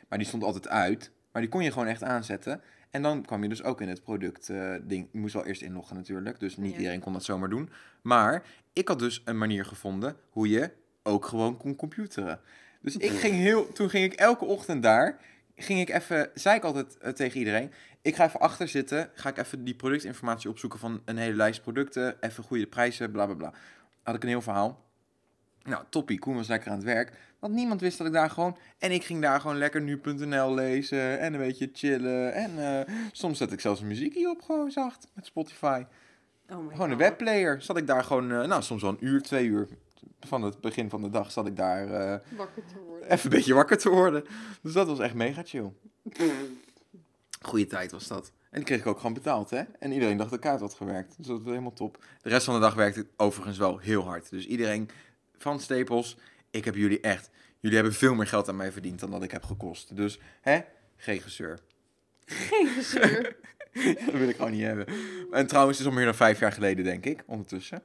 [0.09, 2.61] Maar die stond altijd uit, maar die kon je gewoon echt aanzetten.
[2.89, 5.07] En dan kwam je dus ook in het product eh, ding.
[5.11, 6.77] Je moest wel eerst inloggen natuurlijk, dus niet Ja.
[6.77, 7.69] iedereen kon dat zomaar doen.
[8.01, 10.71] Maar ik had dus een manier gevonden hoe je
[11.07, 12.39] ook gewoon kon computeren.
[12.81, 15.19] Dus ik ging heel, toen ging ik elke ochtend daar,
[15.55, 19.29] ging ik even, zei ik altijd eh, tegen iedereen, ik ga even achter zitten, ga
[19.29, 23.35] ik even die productinformatie opzoeken van een hele lijst producten, even goede prijzen, bla bla
[23.35, 23.53] bla.
[24.03, 24.85] Had ik een heel verhaal.
[25.63, 27.11] Nou, toppie, Koen was lekker aan het werk.
[27.39, 28.57] Want niemand wist dat ik daar gewoon...
[28.77, 32.33] En ik ging daar gewoon lekker nu.nl lezen en een beetje chillen.
[32.33, 35.83] En eh, soms zet ik zelfs een muziekje op, gewoon zacht, met Spotify.
[36.49, 36.97] Oh Gewoon een God.
[36.97, 37.61] webplayer.
[37.61, 39.67] Zat ik daar gewoon, eh, nou, soms wel een uur, twee uur
[40.19, 43.11] van het begin van de dag zat ik daar eh, Wakker te worden.
[43.11, 44.23] even een beetje wakker te worden.
[44.61, 45.71] Dus dat was echt mega chill.
[47.41, 48.31] Goeie tijd was dat.
[48.49, 49.61] En die kreeg ik ook gewoon betaald, hè?
[49.79, 51.17] En iedereen dacht dat de kaart had gewerkt.
[51.17, 52.03] Dus dat was helemaal top.
[52.21, 54.29] De rest van de dag werkte ik overigens wel heel hard.
[54.29, 54.89] Dus iedereen
[55.37, 56.17] van Staples,
[56.51, 57.29] ik heb jullie echt...
[57.59, 59.95] Jullie hebben veel meer geld aan mij verdiend dan dat ik heb gekost.
[59.95, 60.59] Dus, hè?
[60.95, 61.59] Geen gezeur.
[62.25, 63.35] Geen gezeur.
[64.05, 64.85] dat wil ik gewoon niet hebben.
[65.31, 67.83] En trouwens, het is al meer dan vijf jaar geleden, denk ik, ondertussen.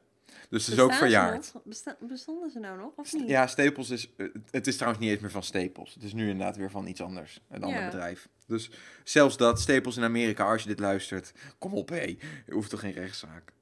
[0.53, 1.53] Dus het is ook verjaard.
[1.55, 1.95] nog?
[2.01, 3.29] Bestonden ze nou nog, of niet?
[3.29, 4.11] Ja, Staples is.
[4.17, 5.95] eh, Het is trouwens niet eens meer van Staples.
[5.95, 7.41] Het is nu inderdaad weer van iets anders.
[7.51, 7.85] Een ander Ja.
[7.91, 8.29] bedrijf.
[8.47, 8.71] Dus
[9.05, 12.17] zelfs dat, Staples in Amerika, als je dit luistert, kom op hé.
[12.47, 13.53] Je hoeft toch geen rechtszaak.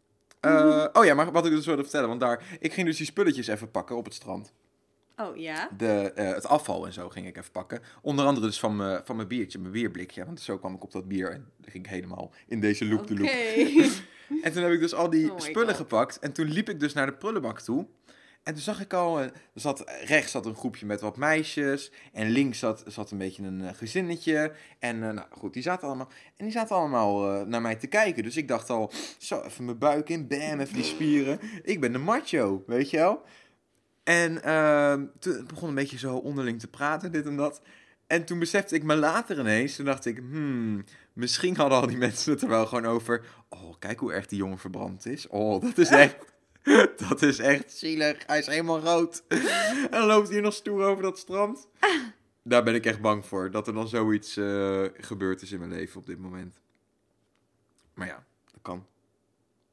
[0.41, 3.07] Eh, oh ja, maar wat ik dus wilde vertellen, want daar, ik ging dus die
[3.07, 4.53] spulletjes even pakken op het strand.
[5.17, 5.69] Oh ja?
[5.77, 7.81] De, eh, het afval en zo ging ik even pakken.
[8.03, 10.25] Onder andere dus van mijn van mijn biertje, mijn bierblikje.
[10.25, 13.19] Want zo kwam ik op dat bier en ging ik helemaal in deze loop de
[13.19, 13.29] loop.
[14.43, 15.77] En toen heb ik dus al die Oh spullen God.
[15.77, 16.19] gepakt.
[16.19, 17.87] En toen liep ik dus naar de prullenbak toe.
[18.43, 21.93] En toen zag ik al, eh, er zat, rechts zat een groepje met wat meisjes.
[22.13, 24.53] En links zat, zat een beetje een eh, gezinnetje.
[24.79, 28.23] En eh, nou goed, die zaten allemaal, en die zaten allemaal naar mij te kijken.
[28.23, 31.39] Dus ik dacht al, zo, even mijn buik in, bam, even die spieren.
[31.63, 33.23] Ik ben de macho, weet je wel.
[34.03, 37.61] En ehm, toen begon een beetje zo onderling te praten, dit en dat.
[38.11, 41.97] En toen besefte ik me later ineens, toen dacht ik, hmm, misschien hadden al die
[41.97, 43.27] mensen het er wel gewoon over.
[43.49, 45.29] Oh, kijk hoe erg die jongen verbrand is.
[45.29, 46.17] Oh, dat is echt,
[47.09, 48.27] dat is echt zielig.
[48.27, 49.23] Hij is helemaal rood.
[49.29, 51.69] En dan loopt hij nog stoer over dat strand.
[52.43, 55.73] Daar ben ik echt bang voor, dat er dan zoiets eh, gebeurd is in mijn
[55.73, 56.61] leven op dit moment.
[57.95, 58.87] Maar ja, dat kan.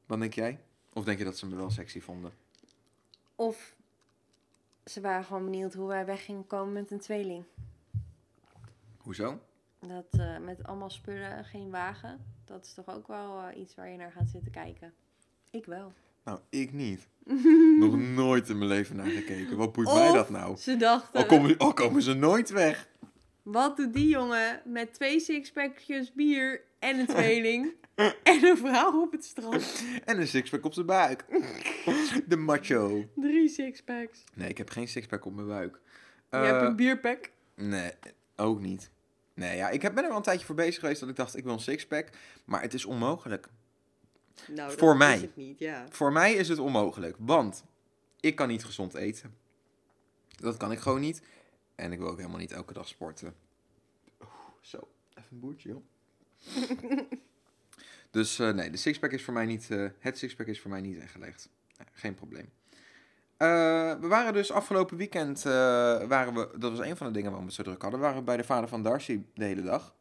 [0.06, 0.60] Wat denk jij?
[0.92, 2.32] Of denk je dat ze me wel sexy vonden?
[3.34, 3.74] Of
[4.84, 7.44] ze waren gewoon benieuwd hoe wij weg gingen komen met een tweeling.
[9.08, 9.40] Hoezo?
[9.80, 12.24] Dat eh, met allemaal spullen, geen wagen.
[12.44, 14.92] Dat is toch ook wel eh, iets waar je naar gaat zitten kijken.
[15.50, 15.92] Ik wel.
[16.24, 17.08] Nou, ik niet.
[17.80, 19.56] Nog nooit in mijn leven naar gekeken.
[19.56, 20.56] Wat boeit mij dat nou?
[20.56, 22.88] Ze dachten, Al komen, al komen ze nooit weg.
[23.42, 27.72] wat doet die jongen met twee sixpackjes bier en een tweeling
[28.22, 29.84] en een vrouw op het strand?
[30.04, 31.24] En een sixpack op zijn buik.
[32.26, 33.04] De macho.
[33.14, 34.24] Drie sixpacks.
[34.34, 35.80] Nee, ik heb geen sixpack op mijn buik.
[36.30, 37.30] je hebt Eh, een bierpack.
[37.54, 37.90] Nee,
[38.36, 38.90] ook niet.
[39.38, 41.36] Nee, ja, ik heb- ben er wel een tijdje voor bezig geweest dat ik dacht,
[41.36, 42.08] ik wil een sixpack.
[42.44, 43.48] Maar het is onmogelijk.
[44.48, 45.14] Nou, voor mij.
[45.14, 45.86] is het niet, ja.
[45.90, 47.64] Voor mij is het onmogelijk, want
[48.20, 49.36] ik kan niet gezond eten.
[50.28, 51.22] Dat kan ik gewoon niet.
[51.74, 53.34] En ik wil ook helemaal niet elke dag sporten.
[54.20, 55.82] Oeh, zo, even een boertje, joh.
[58.10, 60.80] dus eh, nee, de sixpack is voor mij niet, eh, het sixpack is voor mij
[60.80, 61.48] niet weggelegd.
[61.78, 62.50] Nee, geen probleem.
[63.38, 63.48] Eh,
[64.00, 65.52] we waren dus afgelopen weekend, eh,
[66.02, 68.16] waren we, dat was een van de dingen waarom we het zo druk hadden, waren
[68.16, 69.94] we bij de vader van Darcy de hele dag.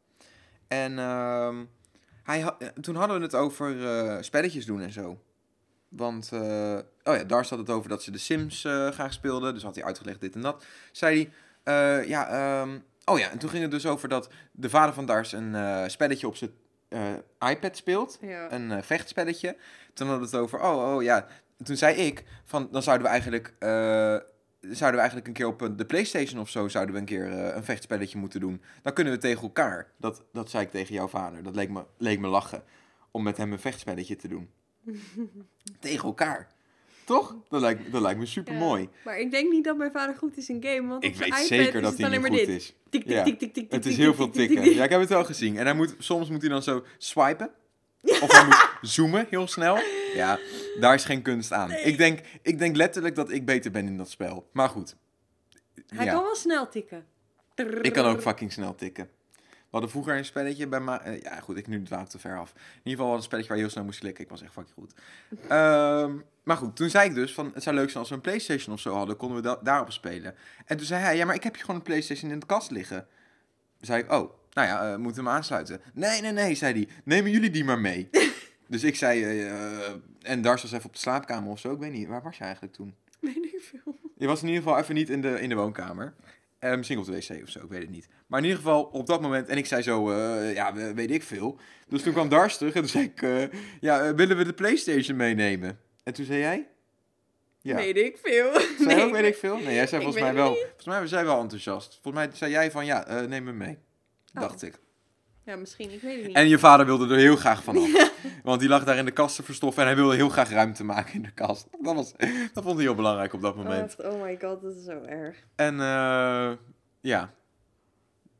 [0.68, 1.64] En ehm,
[2.24, 3.76] hij ha- eh, toen hadden we het over
[4.24, 5.22] spelletjes doen en zo.
[5.90, 6.30] Want,
[7.04, 9.54] oh ja, Darcy had het over dat ze de Sims graag speelden.
[9.54, 10.66] Dus had hij uitgelegd dit en dat.
[10.92, 11.32] Zei
[11.64, 15.06] hij, ja, ehm, oh ja, en toen ging het dus over dat de vader van
[15.06, 15.56] Dars een
[15.92, 16.52] spelletje op zijn
[17.40, 18.18] iPad speelt.
[18.22, 18.52] ja.
[18.52, 19.58] Een vechtspelletje.
[19.94, 21.28] Toen hadden we het over, oh, oh ja.
[21.64, 23.70] Toen zei ik, van, dan zouden we eigenlijk, eh,
[24.62, 27.32] zouden we eigenlijk een keer op eh, de Playstation of zo, zouden we een keer
[27.32, 28.62] eh, een vechtspelletje moeten doen.
[28.84, 29.92] Dan kunnen we tegen elkaar.
[29.98, 31.44] Dat, dat zei ik tegen jouw vader.
[31.44, 32.64] Dat leek me, leek me lachen.
[33.12, 34.50] Om met hem een vechtspelletje te doen.
[35.80, 36.56] tegen elkaar.
[37.06, 37.36] Toch?
[37.50, 38.82] Dat lijkt, dat lijkt me super mooi.
[38.82, 38.90] Ja.
[39.06, 41.82] Maar ik denk niet dat mijn vader goed is in game, want Ik weet zeker
[41.82, 42.48] dat hij niet goed dit.
[42.48, 42.76] is.
[42.90, 44.66] Tik, tik, tik, tik, tik, Het is heel veel tik, tik, tikken.
[44.66, 44.74] tik.
[44.74, 45.58] Ja, ik heb het wel gezien.
[45.58, 47.52] En hij moet, soms moet hij dan zo swipen.
[48.02, 49.78] Of hij moet zoomen heel snel.
[50.14, 50.40] Ja,
[50.80, 51.70] daar is geen kunst aan.
[51.70, 51.82] Nee.
[51.84, 54.50] Ik, denk, ik denk letterlijk dat ik beter ben in dat spel.
[54.54, 54.96] Maar goed.
[55.88, 57.06] Hij Ja, kan wel snel tikken.
[57.82, 59.10] ik kan ook fucking snel tikken.
[59.42, 62.38] We hadden vroeger een spelletje bij ma eh, ja, goed, ik nu dwaal te ver
[62.40, 62.52] af.
[62.56, 64.24] In ieder geval een spelletje waar je heel snel moest klikken.
[64.24, 64.94] Ik was echt fucking goed.
[65.50, 67.52] Ehm, maar goed, toen zei ik dus van...
[67.54, 69.16] Het zou leuk zijn als we een Playstation of zo hadden.
[69.18, 70.36] Konden we da- daarop spelen.
[70.66, 71.18] En toen zei hij...
[71.18, 73.08] Ja, maar ik heb hier gewoon een Playstation in de kast liggen.
[73.78, 74.12] Toen zei ik...
[74.12, 75.82] Oh, nou ja, eh, moeten we hem aansluiten?
[75.94, 76.88] Nee, nee, nee, zei hij.
[77.04, 78.10] Nemen jullie die maar mee.
[78.68, 79.24] dus ik zei...
[79.24, 79.92] eh, eh,
[80.22, 81.72] en Dars was even op de slaapkamer of zo.
[81.72, 82.08] Ik weet niet.
[82.08, 82.96] Waar was je eigenlijk toen?
[83.20, 83.98] Weet ik veel.
[84.18, 86.14] Je was in ieder geval even niet in de, in de woonkamer.
[86.60, 88.08] Eh, misschien op de wc of zo, ik weet het niet.
[88.28, 90.14] Maar in ieder geval op dat moment, en ik zei zo,
[90.54, 91.60] ja, we- weet ik veel.
[91.88, 95.80] Dus toen kwam Dars terug en toen zei ik, ja, willen we de Playstation meenemen?
[96.04, 96.68] En toen zei jij?
[97.62, 97.76] Ja.
[97.76, 98.54] Weet ik veel.
[98.80, 99.56] Zei Nee, ook, weet ik veel?
[99.58, 100.60] Nee, jij zei volgens mij wel, niet.
[100.60, 102.00] volgens mij was jij wel enthousiast.
[102.02, 103.78] Volgens mij zei jij van, ja, neem me mee.
[104.38, 104.48] Oh.
[104.48, 104.80] Dacht ik.
[105.44, 105.92] Ja, misschien.
[105.94, 106.36] Ik weet het niet.
[106.36, 108.12] En je vader wilde er heel graag vanaf.
[108.44, 110.84] Want die lag daar in de kast te verstoffen en hij wilde heel graag ruimte
[110.84, 111.68] maken in de kast.
[111.82, 112.14] Dat, was,
[112.54, 113.96] dat vond hij heel belangrijk op dat Oh, moment.
[114.04, 115.38] oh my god, dat is zo erg.
[115.56, 116.52] En eh,
[117.02, 117.34] ja,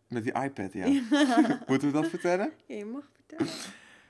[0.08, 0.86] met die iPad, ja.
[1.68, 2.52] Moeten we dat vertellen?
[2.68, 3.52] Ja, je mag vertellen.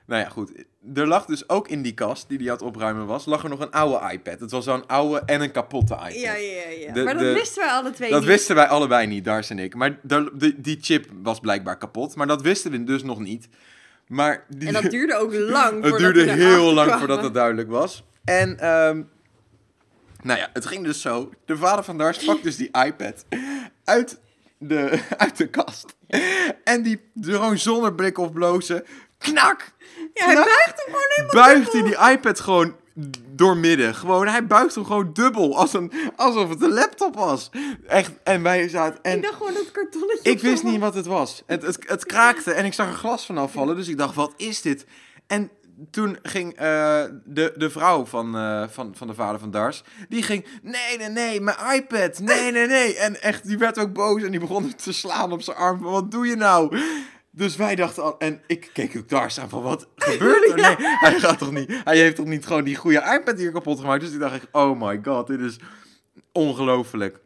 [0.08, 0.52] Nou ja, goed.
[0.94, 3.48] Er lag dus ook in die kast die hij aan het opruimen was, lag er
[3.48, 4.40] nog een oude iPad.
[4.40, 6.14] Het was zo'n oude en een kapotte iPad.
[6.20, 6.92] Ja, ja, ja.
[6.92, 8.28] De- maar dat de- wisten wij alle twee Dat niet.
[8.28, 9.74] wisten wij allebei niet, Dars en ik.
[9.74, 13.48] Maar de, die chip was blijkbaar kapot, maar dat wisten we dus nog niet.
[14.06, 18.04] Maar die, En dat duurde ook lang het duurde heel lang voordat het duidelijk was.
[18.24, 19.02] En, ehm,
[20.22, 21.30] nou ja, het ging dus zo.
[21.44, 23.24] De vader van Dars pakt dus die iPad
[23.84, 24.20] uit
[24.58, 25.96] de, uit de kast.
[26.64, 28.84] En die gewoon zonder blik of blozen,
[29.18, 29.72] knak,
[30.14, 32.74] Ja, hij knak, buigt hem gewoon helemaal buigt hij die iPad gewoon
[33.38, 33.94] doormidden.
[33.94, 37.50] Gewoon, hij buigt hem gewoon dubbel, als een, alsof het een laptop was.
[37.86, 39.02] Echt, en wij zaten...
[39.02, 40.30] En Ik dacht gewoon dat kartonnetje...
[40.30, 41.42] ik wist niet wat het was.
[41.46, 43.76] Het, het, het kraakte en ik zag er glas vanaf vallen.
[43.76, 44.86] Dus ik dacht, wat is dit?
[45.26, 45.50] En
[45.90, 49.82] toen ging eh, de, de vrouw van, eh, van, van de vader van Dars...
[50.08, 52.18] Die ging, nee, nee, nee, mijn iPad.
[52.18, 52.96] Nee, nee, nee.
[52.96, 55.80] En echt, die werd ook boos en die begon te slaan op zijn arm.
[55.80, 56.78] Wat doe je nou?
[57.38, 60.54] Dus wij dachten al, en ik keek ook daar staan van, wat gebeurt er?
[60.56, 63.80] Nee, hij gaat toch niet, hij heeft toch niet gewoon die goede iPad hier kapot
[63.80, 64.00] gemaakt?
[64.00, 65.56] Dus ik dacht, echt, oh my god, dit is
[66.32, 67.20] ongelooflijk.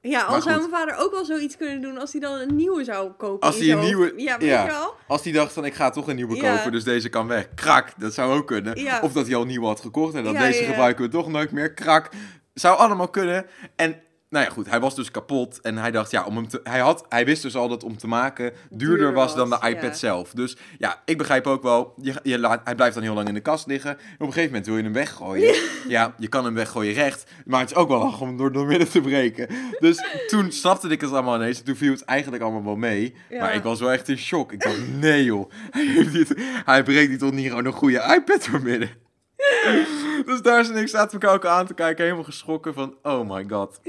[0.00, 2.84] Ja, al zou mijn vader ook wel zoiets kunnen doen als hij dan een nieuwe
[2.84, 3.48] zou kopen.
[3.48, 4.62] Als hij een nieuwe- Ja, weet ja.
[4.64, 4.94] je wel?
[5.06, 6.56] Als hij dacht van, ik ga toch een nieuwe Ja.
[6.56, 7.48] kopen, dus deze kan weg.
[7.54, 8.80] Krak, dat zou ook kunnen.
[8.80, 9.00] Ja.
[9.00, 11.50] Of dat hij al een nieuwe had gekocht en Ja, deze gebruiken we toch nooit
[11.52, 11.72] meer.
[11.74, 12.08] Krak,
[12.54, 13.46] zou allemaal kunnen.
[13.76, 14.00] En
[14.32, 16.80] nou ja, goed, hij was dus kapot en hij dacht, ja, om hem te, hij,
[16.80, 19.82] had, hij wist dus al dat om te maken duurder, Duurder was dan de iPad
[19.82, 19.92] ja.
[19.92, 20.30] zelf.
[20.30, 23.34] Dus ja, ik begrijp ook wel, je, je laat, hij blijft dan heel lang in
[23.34, 23.92] de kast liggen.
[23.92, 25.54] Op een gegeven moment wil je hem weggooien.
[25.88, 28.52] Ja, je kan hem weggooien recht, maar het is ook wel lach om hem door,
[28.52, 29.48] door midden te breken.
[29.78, 33.14] Dus toen snapte ik het allemaal ineens en toen viel het eigenlijk allemaal wel mee.
[33.30, 33.40] Ja.
[33.40, 34.52] Maar ik was wel echt in shock.
[34.52, 38.14] Ik dacht, nee joh, hij, heeft dit, hij breekt die toch niet gewoon een goede
[38.16, 38.90] iPad door midden.
[40.26, 43.44] Dus daar en ik zaten elkaar ook aan te kijken, helemaal geschrokken van, oh my
[43.48, 43.80] god.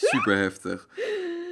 [0.00, 0.88] Super heftig.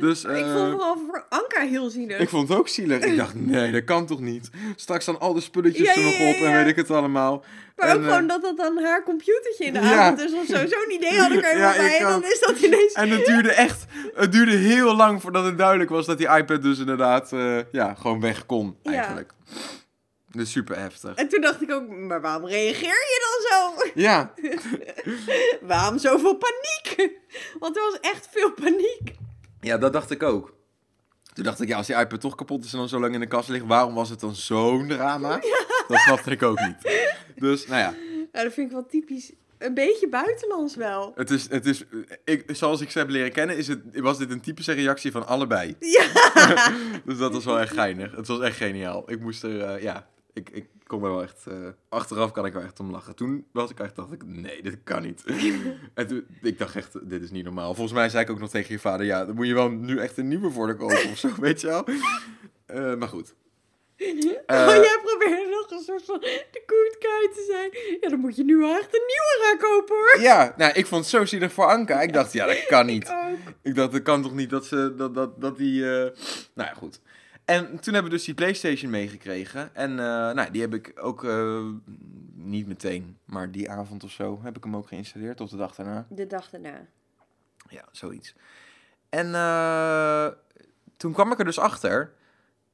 [0.01, 2.19] Dus, ik eh, vond vooral voor Anka heel zielig.
[2.19, 3.05] ik vond het ook zielig.
[3.05, 4.51] Ik dacht, nee, dat kan toch niet.
[4.77, 7.45] Straks staan al de spulletjes Ja, er nog ja, op en weet ik het allemaal.
[7.77, 10.47] Maar En, ook eh, gewoon dat dat dan haar computertje in de avond is of
[10.47, 10.57] zo.
[10.57, 11.99] Zo'n idee had ik er helemaal bij.
[11.99, 12.93] En dan is dat ineens...
[12.93, 16.63] En het duurde echt, het duurde heel lang voordat het duidelijk was dat die iPad
[16.63, 19.25] dus inderdaad, eh, ja, gewoon weg kon Ja.
[20.37, 21.15] Dus super heftig.
[21.15, 23.91] En toen dacht ik ook, maar waarom reageer je dan zo?
[23.95, 24.35] Ja,
[25.73, 27.11] Waarom zoveel paniek?
[27.59, 29.15] Want er was echt veel paniek.
[29.61, 30.55] ja, dat dacht ik ook.
[31.33, 33.21] Toen dacht ik, ja, als die iPad toch kapot is en dan zo lang in
[33.21, 35.41] de kast ligt, waarom was het dan zo'n drama?
[35.89, 37.05] Dat snapte ik ook niet.
[37.37, 37.95] Dus, nou ja,
[38.33, 39.33] Ja, dat vind ik wel typisch.
[39.59, 41.13] Een beetje buitenlands wel.
[41.15, 41.85] het is, het is
[42.25, 45.27] ik, zoals ik ze heb leren kennen, is het, was dit een typische reactie van
[45.27, 45.77] allebei.
[45.79, 46.05] Ja.
[47.05, 48.17] Dus dat was wel echt geinig.
[48.17, 49.11] Het was echt geniaal.
[49.11, 52.55] Ik moest er, eh, ja, ik, ik kon er wel echt, eh, achteraf kan ik
[52.55, 53.15] er echt om lachen.
[53.15, 55.25] Toen was ik echt, dacht ik, nee, dit kan niet.
[55.95, 57.75] en toen, ik dacht echt, dit is niet normaal.
[57.75, 59.99] Volgens mij zei ik ook nog tegen je vader, ja, dan moet je wel nu
[59.99, 61.85] echt een nieuwe voor de kopen of zo, weet je wel.
[62.67, 63.35] Eh, maar goed.
[64.47, 66.63] Eh, oh, jij probeerde nog een soort van de
[66.99, 67.99] guy te zijn.
[68.01, 70.21] Ja, dan moet je nu wel echt een nieuwe gaan kopen hoor.
[70.21, 72.01] Ja, nou, ik vond het zo zielig voor Anka.
[72.01, 73.15] Ik dacht, ja, dat kan niet.
[73.63, 76.13] Ik dacht, dat kan toch niet dat ze, dat, dat, dat die, nou
[76.55, 77.01] ja, goed.
[77.47, 79.75] En toen hebben we dus die Playstation meegekregen.
[79.75, 81.67] En eh, nou, die heb ik ook, eh,
[82.35, 85.41] niet meteen, maar die avond of zo, heb ik hem ook geïnstalleerd.
[85.41, 86.07] Of de dag daarna.
[86.09, 86.87] De dag daarna.
[87.69, 88.35] Ja, zoiets.
[89.09, 90.29] En eh,
[90.97, 92.15] toen kwam ik er dus achter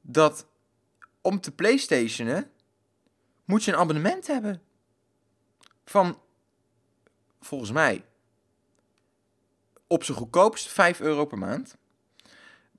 [0.01, 0.47] dat
[1.21, 2.51] om te Playstationen
[3.45, 4.61] moet je een abonnement hebben.
[5.85, 6.19] Van,
[7.39, 8.05] volgens mij,
[9.87, 11.77] op zijn goedkoopst 5 euro per maand.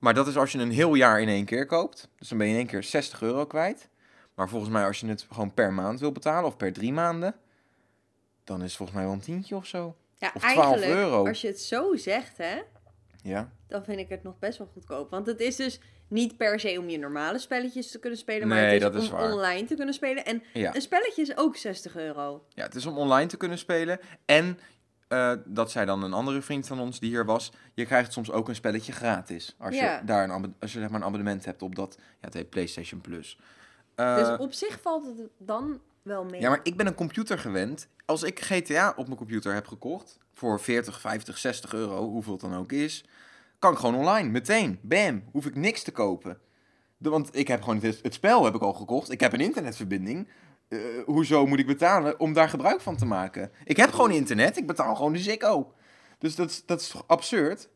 [0.05, 2.09] Maar dat is als je een heel jaar in één keer koopt.
[2.19, 3.89] Dus dan ben je in één keer 60 euro kwijt.
[4.35, 7.35] Maar volgens mij als je het gewoon per maand wil betalen of per drie maanden,
[8.43, 9.95] dan is het volgens mij wel een tientje of zo.
[10.17, 11.27] Ja, Of 12 eigenlijk, euro.
[11.27, 12.61] als je het zo zegt, hè,
[13.21, 13.51] Ja.
[13.67, 15.09] dan vind ik het nog best wel goedkoop.
[15.09, 18.63] Want het is dus niet per se om je normale spelletjes te kunnen spelen, maar
[18.63, 19.31] het is dat is om waar.
[19.31, 20.25] online te kunnen spelen.
[20.25, 20.75] En Ja.
[20.75, 22.45] een spelletje is ook 60 euro.
[22.49, 23.99] Ja, het is om online te kunnen spelen.
[24.25, 24.59] En
[25.07, 27.51] eh, dat zei dan een andere vriend van ons die hier was.
[27.73, 29.55] Je krijgt soms ook een spelletje gratis.
[29.57, 29.97] Als Ja.
[29.99, 31.95] je daar een, als je zeg maar een abonnement hebt op dat.
[31.99, 33.39] Ja, het heet PlayStation Plus.
[33.95, 36.41] Eh, dus op zich valt het dan wel mee.
[36.41, 37.87] Ja, maar ik ben een computer gewend.
[38.05, 40.17] Als ik GTA op mijn computer heb gekocht.
[40.33, 43.05] voor 40, 50, 60 euro, hoeveel het dan ook is.
[43.59, 44.79] kan ik gewoon online, meteen.
[44.81, 46.37] Bam, hoef ik niks te kopen.
[46.97, 49.11] De, want ik heb gewoon het, het spel heb ik al gekocht.
[49.11, 50.27] Ik heb een internetverbinding.
[50.67, 53.51] Eh, hoezo moet ik betalen om daar gebruik van te maken?
[53.63, 55.73] Ik heb gewoon internet, ik betaal gewoon de Ziggo.
[56.19, 57.69] Dus dat, is- dat is toch absurd?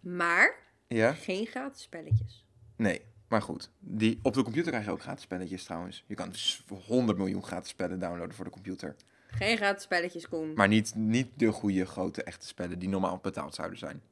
[0.00, 0.54] Maar
[0.88, 1.12] Ja?
[1.12, 2.44] geen gratis spelletjes.
[2.76, 3.70] Nee, maar goed.
[3.78, 6.04] Die, op de computer krijg je ook gratis spelletjes trouwens.
[6.06, 8.94] Je kan dus 100 miljoen gratis spellen downloaden voor de computer.
[9.26, 10.52] Geen gratis spelletjes, Koen.
[10.54, 14.02] Maar niet, niet de goede, grote, echte spellen die normaal betaald zouden zijn.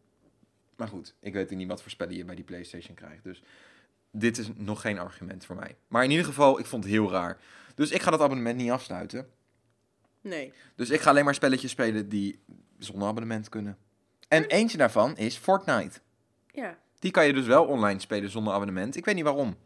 [0.77, 3.25] Maar goed, ik weet niet wat voor spellen je bij die PlayStation krijgt.
[3.25, 3.43] Dus
[4.11, 5.77] dit is nog geen argument voor mij.
[5.89, 7.39] Maar in ieder geval, ik vond het heel raar.
[7.75, 9.29] Dus ik ga dat abonnement niet afsluiten.
[10.21, 10.53] Nee.
[10.75, 12.45] Dus ik ga alleen maar spelletjes spelen die
[12.79, 13.77] zonder abonnement kunnen.
[14.29, 16.01] En eentje daarvan is Fortnite.
[16.53, 16.79] Ja.
[16.99, 18.97] Die kan je dus wel online spelen zonder abonnement.
[18.97, 19.57] Ik weet niet waarom.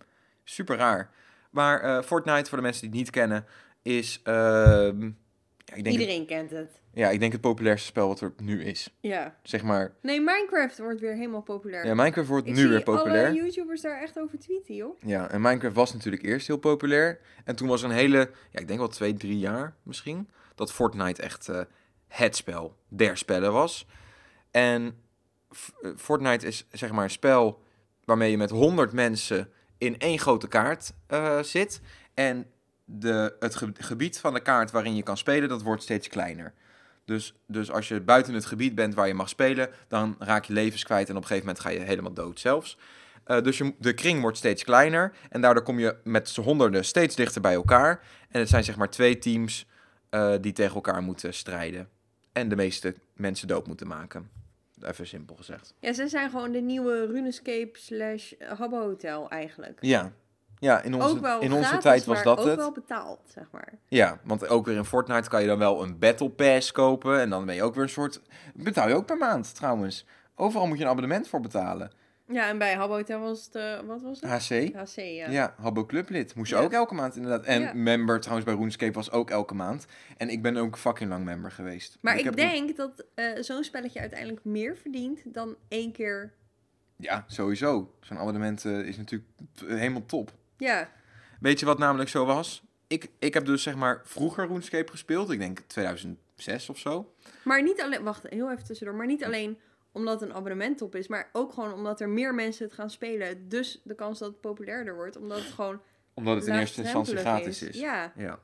[0.44, 1.10] Super raar.
[1.50, 3.46] Maar eh, Fortnite, voor de mensen die het niet kennen,
[3.82, 4.20] is...
[4.22, 5.10] ehm,
[5.70, 6.82] ja, ik denk het, Iedereen kent het.
[6.94, 8.96] ja, ik denk het populairste spel wat er nu is.
[9.00, 9.36] Ja.
[9.42, 9.94] Zeg maar...
[10.02, 11.86] Nee, Minecraft wordt weer helemaal populair.
[11.86, 13.26] Ja, Minecraft wordt Ik nu weer populair.
[13.26, 15.00] alle YouTubers daar echt over tweeten, joh.
[15.00, 17.20] Ja, en Minecraft was natuurlijk eerst heel populair.
[17.44, 20.72] En toen was er een hele, ja, ik denk wel twee, drie jaar misschien, dat
[20.72, 21.60] Fortnite echt eh,
[22.08, 23.86] het spel der spellen was.
[24.50, 24.94] En
[25.82, 27.62] eh, Fortnite is zeg maar een spel
[28.04, 31.80] waarmee je met 100 mensen in één grote kaart eh, zit.
[32.14, 32.46] En
[32.92, 36.52] de, het ge- gebied van de kaart waarin je kan spelen, dat wordt steeds kleiner.
[37.04, 40.52] Dus, dus als je buiten het gebied bent waar je mag spelen, dan raak je
[40.52, 42.78] levens kwijt en op een gegeven moment ga je helemaal dood zelfs.
[43.24, 45.12] Eh, dus je, de kring wordt steeds kleiner.
[45.28, 48.02] En daardoor kom je met z'n honderden steeds dichter bij elkaar.
[48.28, 49.66] En het zijn zeg maar twee teams
[50.10, 51.88] eh, die tegen elkaar moeten strijden.
[52.32, 54.30] En de meeste mensen dood moeten maken.
[54.82, 55.74] Even simpel gezegd.
[55.80, 59.78] Ja, ze zijn gewoon de nieuwe RuneScape slash Habbo Hotel eigenlijk.
[59.80, 60.12] Ja,
[60.60, 62.56] ja in onze, ook wel in onze gratis, tijd was dat ook het.
[62.56, 63.72] wel betaald, zeg maar.
[63.88, 67.20] Ja, want ook weer in Fortnite kan je dan wel een Battle Pass kopen.
[67.20, 68.20] En dan ben je ook weer een soort...
[68.54, 70.06] Betaal je ook per maand trouwens.
[70.34, 71.90] Overal moet je een abonnement voor betalen.
[72.32, 74.30] Ja, en bij Habbo Hotel was het, eh, wat was het?
[74.30, 74.74] HC.
[74.74, 75.30] HC, ja.
[75.30, 76.34] Ja, Habbo Clublid.
[76.34, 76.62] Moest je Ja.
[76.62, 77.44] ook elke maand inderdaad.
[77.44, 77.72] En Ja.
[77.74, 79.86] member trouwens bij RuneScape was ook elke maand.
[80.16, 81.98] En ik ben ook fucking lang member geweest.
[82.00, 86.32] Maar ik, denk dat eh, zo'n spelletje uiteindelijk meer verdient dan één keer...
[86.96, 87.94] Ja, sowieso.
[88.00, 89.30] Zo'n abonnement eh, is natuurlijk
[89.66, 90.32] helemaal top.
[90.60, 90.88] Ja,
[91.40, 92.62] Weet je wat namelijk zo was?
[92.86, 95.30] Ik, ik heb dus zeg maar vroeger RuneScape gespeeld.
[95.30, 97.14] Ik denk 2006 of zo.
[97.44, 98.02] maar niet alleen...
[98.02, 98.96] Wacht, heel even tussendoor.
[98.96, 99.58] Maar niet alleen
[99.92, 103.48] omdat een abonnement op is, maar ook gewoon omdat er meer mensen het gaan spelen.
[103.48, 105.80] Dus de kans dat het populairder wordt, omdat het gewoon
[106.14, 107.80] Omdat het in eerste instantie gratis is.
[107.80, 108.12] Ja.
[108.16, 108.38] ja.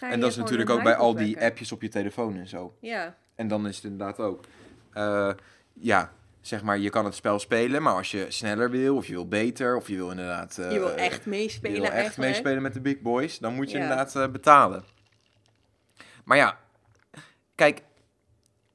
[0.00, 2.76] En dat is natuurlijk ook bij al die appjes op je telefoon en zo.
[2.80, 4.44] Ja, En dan is het inderdaad ook.
[4.92, 5.32] eh,
[5.72, 6.12] ja,
[6.48, 9.28] zeg maar, je kan het spel spelen, maar als je sneller wil, of je wil
[9.28, 10.58] beter, of je wil inderdaad.
[10.58, 12.30] eh, je wil echt meespelen je wil echt eigenlijk.
[12.30, 13.82] meespelen met de big boys, dan moet je Ja.
[13.82, 14.84] inderdaad eh, betalen.
[16.24, 16.58] Maar ja,
[17.54, 17.82] kijk,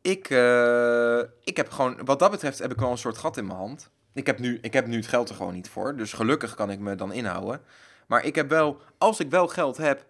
[0.01, 3.45] ik, eh, ik heb gewoon, wat dat betreft, heb ik wel een soort gat in
[3.45, 3.89] mijn hand.
[4.13, 6.71] Ik heb, nu, ik heb nu het geld er gewoon niet voor, dus gelukkig kan
[6.71, 7.61] ik me dan inhouden.
[8.07, 10.05] Maar ik heb wel, als ik wel geld heb,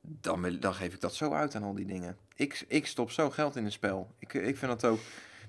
[0.00, 2.16] dan, dan geef ik dat zo uit aan al die dingen.
[2.34, 4.10] Ik, ik stop zo geld in een spel.
[4.18, 4.98] Ik, ik vind dat ook.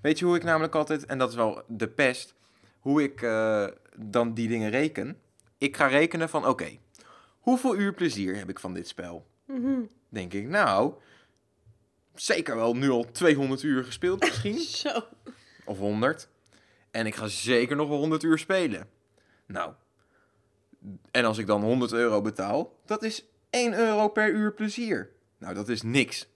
[0.01, 2.33] Weet je hoe ik namelijk altijd, en dat is wel de pest,
[2.79, 5.19] hoe ik eh, dan die dingen reken?
[5.57, 6.77] Ik ga rekenen van, oké,
[7.39, 9.27] hoeveel uur plezier heb ik van dit spel?
[9.45, 9.81] Mhm.
[10.09, 10.93] Denk ik, nou,
[12.15, 15.03] zeker wel nu al 200 uur gespeeld misschien, Zo.
[15.65, 16.29] of 100.
[16.91, 18.87] En ik ga zeker nog wel 100 uur spelen.
[19.45, 19.73] Nou,
[21.11, 25.09] en als ik dan 100 euro betaal, dat is 1 euro per uur plezier.
[25.37, 26.27] Nou, dat is niks.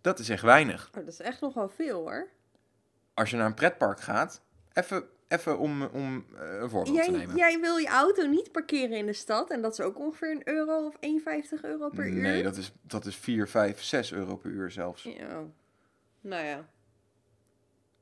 [0.00, 0.88] Dat is echt weinig.
[0.88, 2.28] Oh, dat is echt nog wel veel hoor.
[3.14, 4.42] Als je naar een pretpark gaat,
[4.72, 7.36] even, even om, om eh, een voorbeeld te nemen.
[7.36, 10.48] jij wil je auto niet parkeren in de stad en dat is ook ongeveer een
[10.48, 11.00] euro of 1,50
[11.62, 12.22] euro per uur.
[12.22, 15.02] Nee, dat is, dat is 4, 5, 6 euro per uur zelfs.
[15.02, 15.44] Ja.
[16.20, 16.68] Nou ja.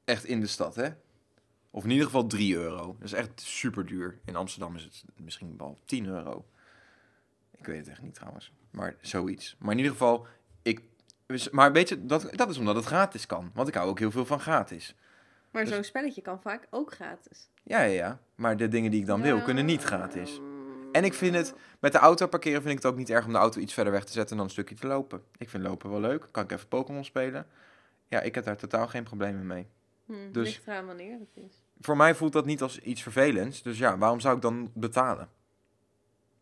[0.05, 0.89] Echt in de stad, hè?
[1.71, 2.97] Of in ieder geval 3 euro.
[2.99, 4.19] Dat is echt super duur.
[4.25, 6.45] In Amsterdam is het misschien wel 10 euro.
[7.57, 8.53] Ik weet het echt niet trouwens.
[8.71, 9.57] Maar zoiets.
[9.59, 10.27] Maar in ieder geval,
[10.63, 10.83] ik.
[11.31, 13.51] Dus- Maar weet je, dat, dat is omdat het gratis kan.
[13.55, 14.95] Want ik hou ook heel veel van gratis.
[15.51, 17.49] Maar Dus- zo'n spelletje kan vaak ook gratis.
[17.63, 18.21] Ja, ja, ja.
[18.35, 19.43] Maar de dingen die ik dan wil, Ja.
[19.43, 20.41] kunnen niet gratis.
[20.93, 23.33] En ik vind het, met de auto parkeren vind ik het ook niet erg om
[23.33, 25.23] de auto iets verder weg te zetten dan een stukje te lopen.
[25.37, 26.29] Ik vind lopen wel leuk.
[26.31, 27.47] Kan ik even Pokémon spelen?
[28.09, 29.67] Ja, ik heb daar totaal geen problemen mee.
[30.07, 31.63] Hm, Dus- Ligt eraan wanneer het is.
[31.81, 33.63] Voor mij voelt dat niet als iets vervelends.
[33.63, 35.29] Dus ja, waarom zou ik dan betalen?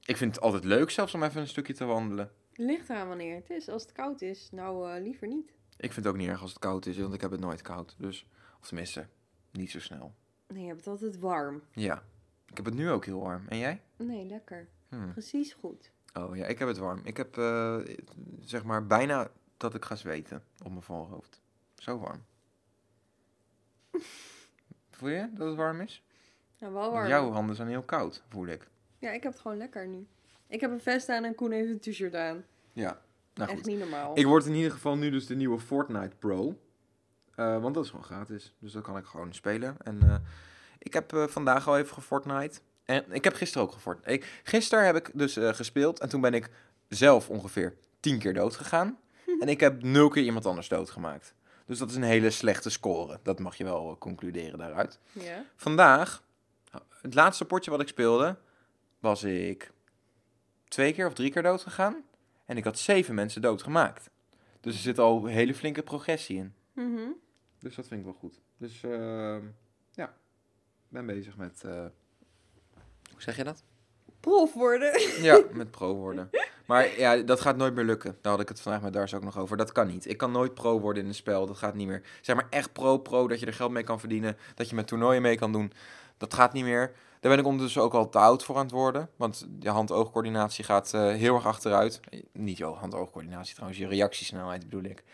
[0.05, 2.30] Ik vind het altijd leuk zelfs om even een stukje te wandelen.
[2.61, 3.69] Ligt eraan wanneer het is.
[3.69, 5.53] Als het koud is, nou eh, liever niet.
[5.77, 7.63] Ik vind het ook niet erg als het koud is, want ik heb het nooit
[7.63, 7.95] koud.
[7.99, 8.27] Dus,
[8.61, 9.07] of tenminste,
[9.51, 10.15] niet zo snel.
[10.47, 11.63] Nee, je hebt het altijd warm.
[11.73, 12.03] Ja,
[12.47, 13.49] ik heb het nu ook heel warm.
[13.49, 13.83] En jij?
[13.97, 14.69] Nee, lekker.
[14.89, 15.13] Hm.
[15.13, 15.91] Precies goed.
[16.15, 17.01] Oh ja, ik heb het warm.
[17.05, 17.79] Ik heb eh,
[18.41, 21.41] zeg maar bijna dat ik ga zweten op mijn voorhoofd.
[21.75, 22.25] Zo warm.
[24.91, 26.05] Voel je dat het warm is?
[26.59, 27.09] Nou, wel Want warm.
[27.09, 28.69] Jouw handen zijn heel koud, voel ik.
[28.99, 30.07] Ja, ik heb het gewoon lekker nu.
[30.49, 32.44] Ik heb een vest aan en Koen heeft een t-shirt aan.
[32.72, 33.01] Ja,
[33.34, 33.68] nou Echt goed.
[33.68, 34.18] niet normaal.
[34.18, 36.59] Ik word in ieder geval nu dus de nieuwe Fortnite Pro.
[37.34, 38.55] Eh, want dat is gewoon gratis.
[38.59, 39.76] Dus dat kan ik gewoon spelen.
[39.78, 40.14] En eh,
[40.78, 42.61] ik heb eh, vandaag al even gefortnite.
[42.84, 44.26] En ik heb gisteren ook gefortnite.
[44.42, 46.01] Gisteren heb ik dus gespeeld.
[46.01, 46.51] En toen ben ik
[46.88, 48.99] zelf ongeveer tien keer dood gegaan.
[49.40, 51.34] en ik heb nul keer iemand anders doodgemaakt.
[51.66, 53.20] Dus dat is een hele slechte score.
[53.22, 54.99] Dat mag je wel concluderen daaruit.
[55.12, 55.44] Ja.
[55.57, 56.22] Vandaag,
[57.03, 58.36] het laatste potje wat ik speelde,
[58.99, 59.70] was ik
[60.69, 62.03] twee keer of drie keer dood gegaan.
[62.45, 64.11] En ik had zeven mensen doodgemaakt.
[64.61, 66.55] Dus er zit al een hele flinke progressie in.
[66.73, 67.09] Mhm.
[67.59, 68.41] Dus dat vind ik wel goed.
[68.57, 69.41] Dus ehm,
[69.91, 71.62] ja, ik ben bezig met.
[71.64, 71.85] eh,
[73.12, 73.62] hoe zeg je dat?
[74.21, 75.01] Prof worden.
[75.23, 76.31] Ja, met pro worden.
[76.66, 78.19] Maar ja, dat gaat nooit meer lukken.
[78.21, 79.57] Daar had ik het vandaag met Dars ook nog over.
[79.57, 80.09] Dat kan niet.
[80.09, 81.47] Ik kan nooit pro worden in een spel.
[81.47, 82.03] Dat gaat niet meer.
[82.21, 84.37] Zeg maar echt pro-pro, dat je er geld mee kan verdienen.
[84.55, 85.73] Dat je met toernooien mee kan doen.
[86.16, 86.93] Dat gaat niet meer.
[87.21, 89.11] Daar ben ik ondertussen ook al te oud voor aan het worden.
[89.16, 92.01] Want je hand-oogcoördinatie gaat eh, heel erg achteruit.
[92.33, 95.05] Niet je hand-oogcoördinatie trouwens, je reactiesnelheid bedoel ik.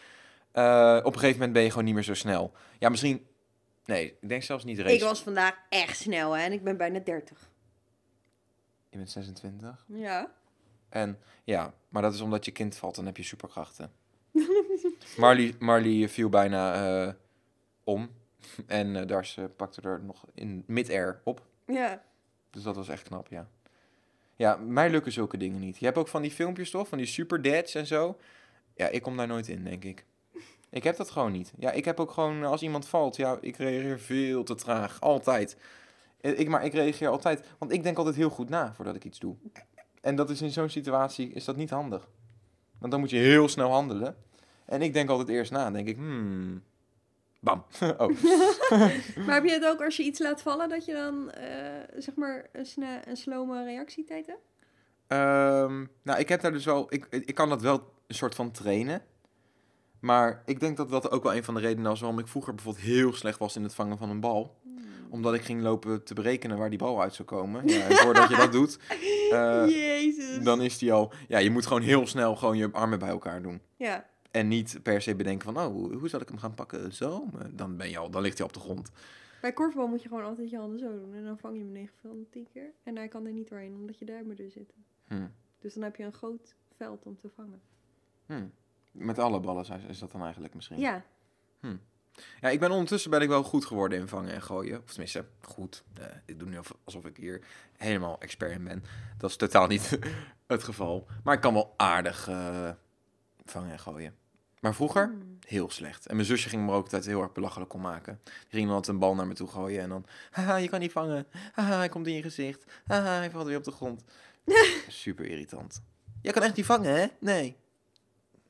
[0.53, 2.53] Eh, op een gegeven moment ben je gewoon niet meer zo snel.
[2.79, 3.27] Ja, misschien...
[3.85, 4.95] Nee, ik denk zelfs niet race.
[4.95, 7.51] Ik was vandaag echt snel hè, en ik ben bijna 30.
[8.89, 9.85] Je bent 26.
[9.89, 10.33] Ja.
[10.89, 13.93] En ja, maar dat is omdat je kind valt, dan heb je superkrachten.
[15.17, 16.75] Marley, Marley viel bijna
[17.05, 17.13] eh,
[17.85, 18.11] om.
[18.67, 21.43] En eh Dars pakte er nog in mid-air op.
[21.67, 22.03] Ja.
[22.51, 23.49] Dus dat was echt knap, ja.
[24.37, 25.79] Ja, mij lukken zulke dingen niet.
[25.79, 26.89] Je hebt ook van die filmpjes toch?
[26.89, 28.17] Van die super dads en zo.
[28.75, 30.05] Ja, ik kom daar nooit in, denk ik.
[30.71, 31.53] Ik heb dat gewoon niet.
[31.59, 35.01] Ja, ik heb ook gewoon, als iemand valt, ja, ik reageer veel te traag.
[35.01, 35.57] Altijd.
[36.21, 39.05] Eh, Ik, maar ik reageer altijd, want ik denk altijd heel goed na voordat ik
[39.05, 39.37] iets doe.
[40.01, 42.09] En dat is in zo'n situatie, is dat niet handig.
[42.79, 44.17] Want dan moet je heel snel handelen.
[44.65, 45.65] En ik denk altijd eerst na.
[45.65, 46.62] Dan denk ik, hmm,
[47.45, 47.65] bam.
[47.99, 47.99] oh,
[49.27, 51.49] Maar heb je het ook als je iets laat vallen, dat je dan eh,
[51.97, 52.67] zeg maar een,
[53.05, 54.53] een slome reactietijd hebt?
[55.07, 58.51] Ehm, nou, ik heb daar dus wel, ik, ik kan dat wel een soort van
[58.51, 59.03] trainen.
[60.01, 62.55] Maar ik denk dat dat ook wel een van de redenen was waarom ik vroeger
[62.55, 64.63] bijvoorbeeld heel slecht was in het vangen van een bal.
[65.11, 67.69] Omdat ik ging lopen te berekenen waar die bal uit zou komen.
[67.69, 68.79] Ja, en voordat je dat doet,
[69.31, 70.45] eh, Jezus.
[70.45, 71.13] dan is die al...
[71.29, 73.61] Ja, je moet gewoon heel snel gewoon je armen bij elkaar doen.
[73.77, 74.05] Ja.
[74.35, 76.93] En niet per se bedenken van, oh, hoe, hoe zal ik hem gaan pakken?
[76.93, 78.91] Zo, dan, ben je al, dan ligt hij op de grond.
[79.41, 81.14] Bij korfbal moet je gewoon altijd je handen zo doen.
[81.14, 82.70] En dan vang je hem 9 van de 10 keer.
[82.82, 84.85] En hij kan er niet doorheen, omdat je duimen er zitten.
[85.09, 85.26] Hm.
[85.59, 87.61] Dus dan heb je een groot veld om te vangen.
[88.26, 88.47] Hm.
[88.93, 90.78] Met alle ballen is- is dat dan eigenlijk misschien?
[90.78, 91.05] Ja.
[92.41, 94.82] Ja, ik ben ondertussen ben ik wel goed geworden in vangen en gooien.
[94.82, 95.85] Of tenminste, goed.
[96.01, 98.82] Eh, ik doe nu of- alsof ik hier helemaal expert in ben.
[99.18, 99.99] Dat is totaal niet
[100.47, 101.07] het geval.
[101.24, 102.70] Maar ik kan wel aardig eh,
[103.45, 104.14] vangen en gooien.
[104.65, 105.39] Maar vroeger, Hmm.
[105.47, 106.07] heel slecht.
[106.07, 108.21] En mijn zusje ging me ook altijd heel erg belachelijk om maken.
[108.25, 110.07] Die ging dan altijd een bal naar me toe gooien en dan...
[110.31, 111.27] Haha, je kan niet vangen.
[111.53, 112.65] Haha, hij komt in je gezicht.
[112.87, 114.05] Haha, hij valt weer op de grond.
[114.89, 115.83] Super irritant.
[116.23, 117.07] Jij kan echt niet vangen, hè?
[117.21, 117.57] Nee.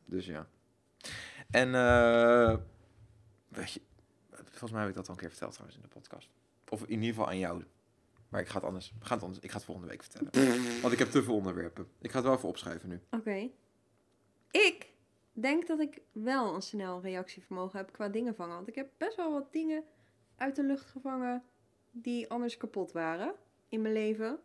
[0.04, 0.46] Dus ja.
[1.50, 2.56] En eh,
[3.48, 3.80] weet je,
[4.30, 6.30] volgens mij heb ik dat al een keer verteld trouwens in de podcast.
[6.68, 7.64] Of in ieder geval aan jou.
[8.28, 10.30] Maar ik ga het anders, we gaan het anders ik ga het volgende week vertellen.
[10.82, 11.86] Want ik heb te veel onderwerpen.
[12.00, 13.00] Ik ga het wel even opschrijven nu.
[13.10, 13.48] Oké.
[14.50, 14.92] Ik
[15.34, 18.54] denk dat ik wel een snel reactievermogen heb qua dingen vangen.
[18.54, 19.84] Want ik heb best wel wat dingen
[20.36, 21.42] uit de lucht gevangen
[21.90, 23.34] die anders kapot waren
[23.68, 24.38] in mijn leven.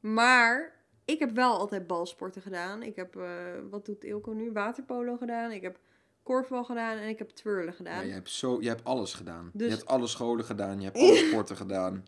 [0.00, 2.82] Maar ik heb wel altijd balsporten gedaan.
[2.82, 3.30] Ik heb, eh,
[3.70, 4.52] wat doet Ilko nu?
[4.52, 5.50] Waterpolo gedaan.
[5.50, 5.78] Ik heb
[6.22, 8.00] korfbal gedaan en ik heb twirlen gedaan.
[8.00, 9.50] Ja, je, hebt zo, je hebt alles gedaan.
[9.52, 10.78] Dus- Je hebt alle scholen gedaan.
[10.78, 12.04] Je hebt alle sporten gedaan.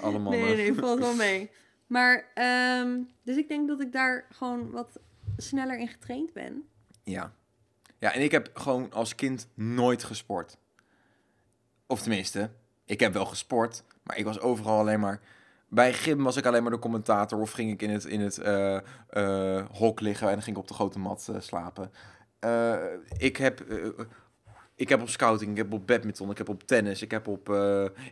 [0.00, 0.40] Alle mannen.
[0.40, 1.50] Nee, nee, valt wel mee.
[1.86, 5.00] Maar, ehm, dus ik denk dat ik daar gewoon wat
[5.36, 6.64] sneller in getraind ben.
[7.02, 7.32] Ja.
[7.98, 10.56] Ja, en ik heb gewoon als kind nooit gesport.
[11.86, 12.50] Of tenminste,
[12.84, 15.20] ik heb wel gesport, maar ik was overal alleen maar...
[15.68, 18.38] Bij gym was ik alleen maar de commentator of ging ik in het, in het
[18.38, 18.76] eh,
[19.08, 21.90] eh, hok liggen en ging ik op de grote mat eh, slapen.
[23.18, 23.64] Ik, heb,
[24.74, 27.48] ik heb op scouting, ik heb op badminton, ik heb op tennis, ik heb op...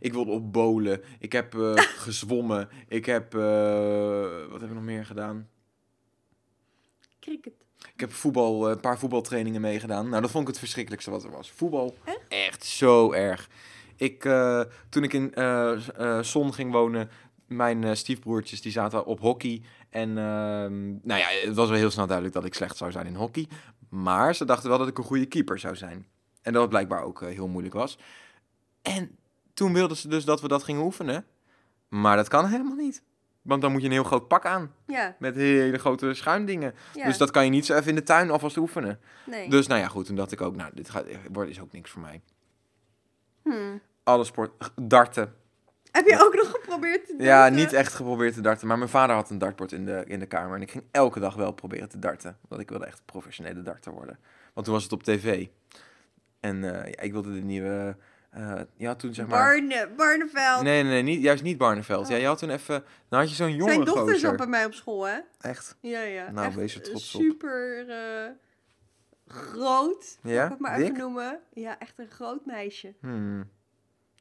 [0.00, 1.54] ik wilde op bowlen, ik heb
[2.06, 3.32] gezwommen, ik heb...
[4.50, 5.48] wat heb ik nog meer gedaan?
[7.22, 7.52] Cricket.
[7.94, 10.08] Ik heb voetbal, eh, een paar voetbaltrainingen meegedaan.
[10.08, 11.50] Nou, dat vond ik het verschrikkelijkste wat er was.
[11.50, 12.20] Voetbal, Echt?
[12.28, 13.48] echt zo erg.
[13.96, 17.10] Ik, eh, toen ik in eh, Zon ging wonen,
[17.46, 19.62] mijn stiefbroertjes die zaten op hockey.
[19.90, 23.06] En ehm, nou ja, het was wel heel snel duidelijk dat ik slecht zou zijn
[23.06, 23.48] in hockey.
[23.88, 26.06] Maar ze dachten wel dat ik een goede keeper zou zijn.
[26.42, 27.98] En dat het blijkbaar ook heel moeilijk was.
[28.82, 29.18] En
[29.54, 31.26] toen wilden ze dus dat we dat gingen oefenen.
[31.88, 33.02] Maar dat kan helemaal niet.
[33.42, 34.74] Want dan moet je een heel groot pak aan.
[34.86, 36.74] Ja, Met hele grote schuimdingen.
[36.94, 37.04] ja.
[37.04, 39.00] Dus dat kan je niet zo even in de tuin alvast oefenen.
[39.26, 39.48] nee.
[39.50, 40.06] Dus nou ja, goed.
[40.06, 42.20] Toen dacht ik ook, nou, dit gaat, wordt is ook niks voor mij.
[43.42, 43.80] Hmm.
[44.02, 45.34] Alle sport, darten.
[45.90, 47.54] Heb je ook nog geprobeerd te Ja, darten?
[47.54, 48.66] niet echt geprobeerd te darten.
[48.66, 50.56] Maar mijn vader had een dartbord in de, in de kamer.
[50.56, 52.38] En ik ging elke dag wel proberen te darten.
[52.48, 54.18] Want ik wilde echt professionele darter worden.
[54.54, 55.46] Want toen was het op tv.
[56.40, 57.96] En eh, ja, ik wilde de nieuwe...
[58.32, 59.38] eh, ja, toen zeg maar...
[59.38, 60.62] Barne, Barneveld.
[60.62, 62.08] Nee, nee, nee, niet, juist niet Barneveld.
[62.08, 62.20] Ja, Oh.
[62.20, 62.84] je had toen even...
[63.08, 65.18] Nou had je zo'n jonge Zijn dochter zat bij mij op school, hè?
[65.40, 65.76] Echt?
[65.80, 66.30] Ja, ja.
[66.30, 67.20] Nou, Echt wees er trots op.
[67.22, 68.30] super eh,
[69.26, 70.18] groot.
[70.22, 70.34] Ja?
[70.34, 70.84] Zal ik het maar Dik?
[70.86, 71.38] even noemen.
[71.52, 72.94] Ja, echt een groot meisje.
[73.00, 73.50] Hmm.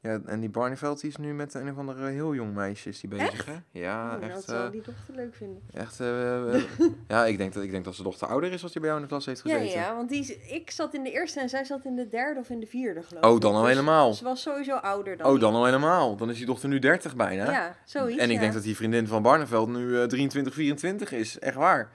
[0.03, 2.99] Ja, en die Barneveld die is nu met een of andere heel jong meisje is
[2.99, 3.53] die bezig, hè?
[3.71, 4.43] Ja, oh, dat echt...
[4.43, 5.61] zou eh, die dochter leuk vinden.
[5.73, 6.63] echt eh, eh,
[7.07, 9.01] ja, ik denk, dat, ik denk dat zijn dochter ouder is als die bij jou
[9.01, 9.79] in de klas heeft Ja, gezeten.
[9.79, 12.49] ja, want die, ik zat in de eerste en zij zat in de derde of
[12.49, 13.41] in de vierde, geloof Oh, ik.
[13.41, 14.13] dan al Dus helemaal.
[14.13, 15.39] Ze was sowieso ouder dan Oh, ik.
[15.41, 16.15] dan al helemaal.
[16.15, 17.51] Dan is die dochter nu 30 bijna.
[17.51, 18.41] Ja, zoiets, en ik ja.
[18.41, 21.39] denk dat die vriendin van Barneveld nu eh 23, 24 is.
[21.39, 21.89] Echt waar.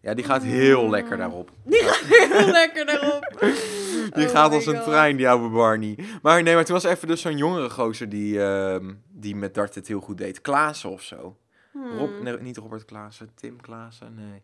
[0.00, 0.90] Ja, die gaat heel Mm.
[0.90, 1.50] lekker daarop.
[1.64, 3.34] Die gaat heel lekker daarop.
[4.14, 4.84] Die Oh gaat als een God.
[4.84, 5.98] trein, die oude Barney.
[6.22, 9.74] Maar nee, maar toen was even dus zo'n jongere gozer die, ehm, die met dart
[9.74, 10.40] het heel goed deed.
[10.40, 11.36] Klaassen of zo.
[11.72, 11.98] Hmm.
[11.98, 14.42] Rob, nee, niet Robert Klaassen, Tim Klaassen, nee.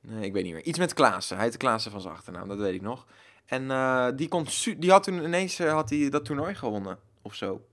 [0.00, 0.62] Nee, ik weet niet meer.
[0.62, 1.36] Iets met Klaassen.
[1.36, 3.06] Hij heette Klaassen van zijn achternaam, dat weet ik nog.
[3.46, 4.46] En eh, die, kon
[4.78, 7.66] die had toen ineens eh, had hij dat toernooi gewonnen, of zo.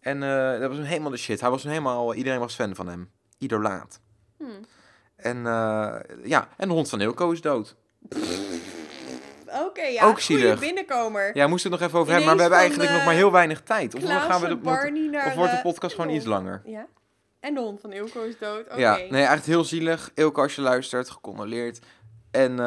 [0.00, 1.40] En eh, dat was een helemaal de shit.
[1.40, 3.10] Hij was helemaal, iedereen was fan van hem.
[3.38, 4.00] Idolaat.
[4.36, 4.64] Hmm.
[5.16, 5.42] En
[6.24, 7.76] ja, en de hond van Ilko is dood.
[9.72, 10.04] Oké, ja.
[10.06, 10.60] Ook zielig.
[10.60, 11.36] binnenkomer.
[11.36, 13.32] Ja, moesten het nog even over hebben, maar we hebben eigenlijk nog eh, maar heel
[13.32, 13.94] weinig tijd.
[13.94, 16.62] Of gaan we de, wordt- Barney naar of wordt de de- podcast gewoon iets langer?
[16.64, 16.86] Ja.
[17.40, 18.64] En de hond van Ilko is dood.
[18.76, 20.10] Ja, nee, echt heel zielig.
[20.14, 21.78] Ilko, als je luistert, gecondoleerd.
[22.30, 22.66] En eh,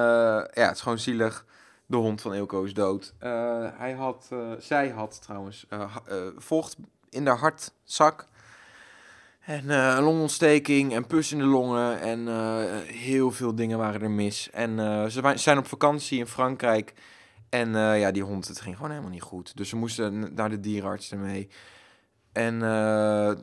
[0.53, 1.45] ja, het is gewoon zielig.
[1.85, 3.13] De hond van Ilko is dood.
[3.19, 6.75] Eh, hij had, eh, zij had trouwens eh, eh, vocht
[7.09, 8.27] in haar hartzak.
[9.45, 11.99] En eh, een longontsteking en pus in de longen.
[12.01, 14.49] En eh, heel veel dingen waren er mis.
[14.49, 16.93] En eh, ze zijn op vakantie in Frankrijk.
[17.49, 19.57] En ja, die hond, het ging gewoon helemaal niet goed.
[19.57, 21.49] Dus ze moesten naar de dierenarts ermee.
[22.31, 22.59] En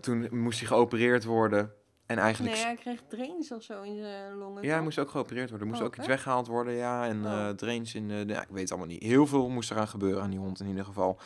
[0.00, 1.72] toen moest hij geopereerd worden.
[2.06, 4.62] En eigenlijk Nee, hij kreeg drains of zo in zijn longen.
[4.62, 4.84] ja, hij toch?
[4.84, 5.66] moest ook geopereerd worden.
[5.66, 7.06] Er moest Oh, ook iets weggehaald worden, ja.
[7.06, 7.48] En Oh.
[7.48, 8.24] drains in de...
[8.26, 9.02] Ja, ik weet het allemaal niet.
[9.02, 11.18] Heel veel moest eraan gebeuren aan die hond in ieder geval.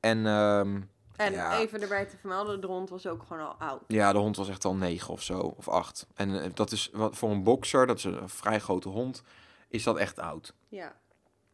[0.00, 0.80] En ehm,
[1.16, 1.58] En Ja.
[1.58, 3.82] even erbij te vermelden, de hond was ook gewoon al oud.
[3.86, 6.06] ja, de hond was echt al negen of zo, of acht.
[6.14, 9.22] En eh, dat is wat voor een bokser, dat is een vrij grote hond,
[9.68, 10.54] is dat echt oud.
[10.68, 10.96] Ja.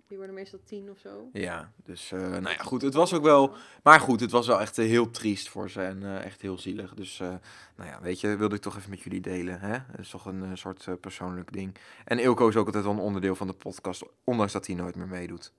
[0.06, 1.28] Die worden meestal tien of zo.
[1.32, 2.82] Ja, dus eh, nou ja, goed.
[2.82, 3.54] Het was ook wel...
[3.82, 6.94] Maar goed, het was wel echt eh, heel triest voor ze en echt heel zielig.
[6.94, 9.60] Dus, nou ja, weet je, wilde ik toch even met jullie delen.
[9.60, 9.72] Hè?
[9.72, 11.76] Het is toch een soort persoonlijk ding.
[12.04, 14.96] En Ilko is ook altijd wel een onderdeel van de podcast, ondanks dat hij nooit
[14.96, 15.52] meer meedoet.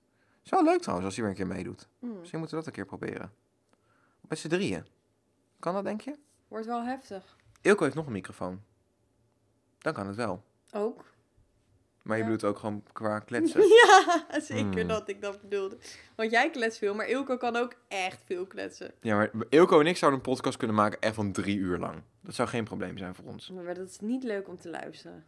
[0.44, 1.88] Is wel leuk trouwens, als hij weer een keer meedoet.
[1.98, 2.18] Hmm.
[2.18, 3.32] Misschien moeten we dat een keer proberen.
[4.32, 4.86] Met z'n drieën.
[5.58, 6.14] Kan dat, denk je?
[6.48, 7.36] Wordt wel heftig.
[7.60, 8.62] Ilko heeft nog een microfoon.
[9.78, 10.44] Dan kan het wel.
[10.72, 11.04] Ook.
[12.02, 12.28] Maar je Ja.
[12.30, 13.60] bedoelt ook gewoon qua kletsen.
[13.66, 14.88] Ja, zeker Hmm.
[14.88, 15.78] dat ik dat bedoelde.
[16.16, 18.94] Want jij klets veel, maar Ilko kan ook echt veel kletsen.
[19.00, 22.02] Ja, maar Ilko en ik zouden een podcast kunnen maken echt van drie uur lang.
[22.20, 23.50] Dat zou geen probleem zijn voor ons.
[23.50, 25.26] Maar dat is niet leuk om te luisteren.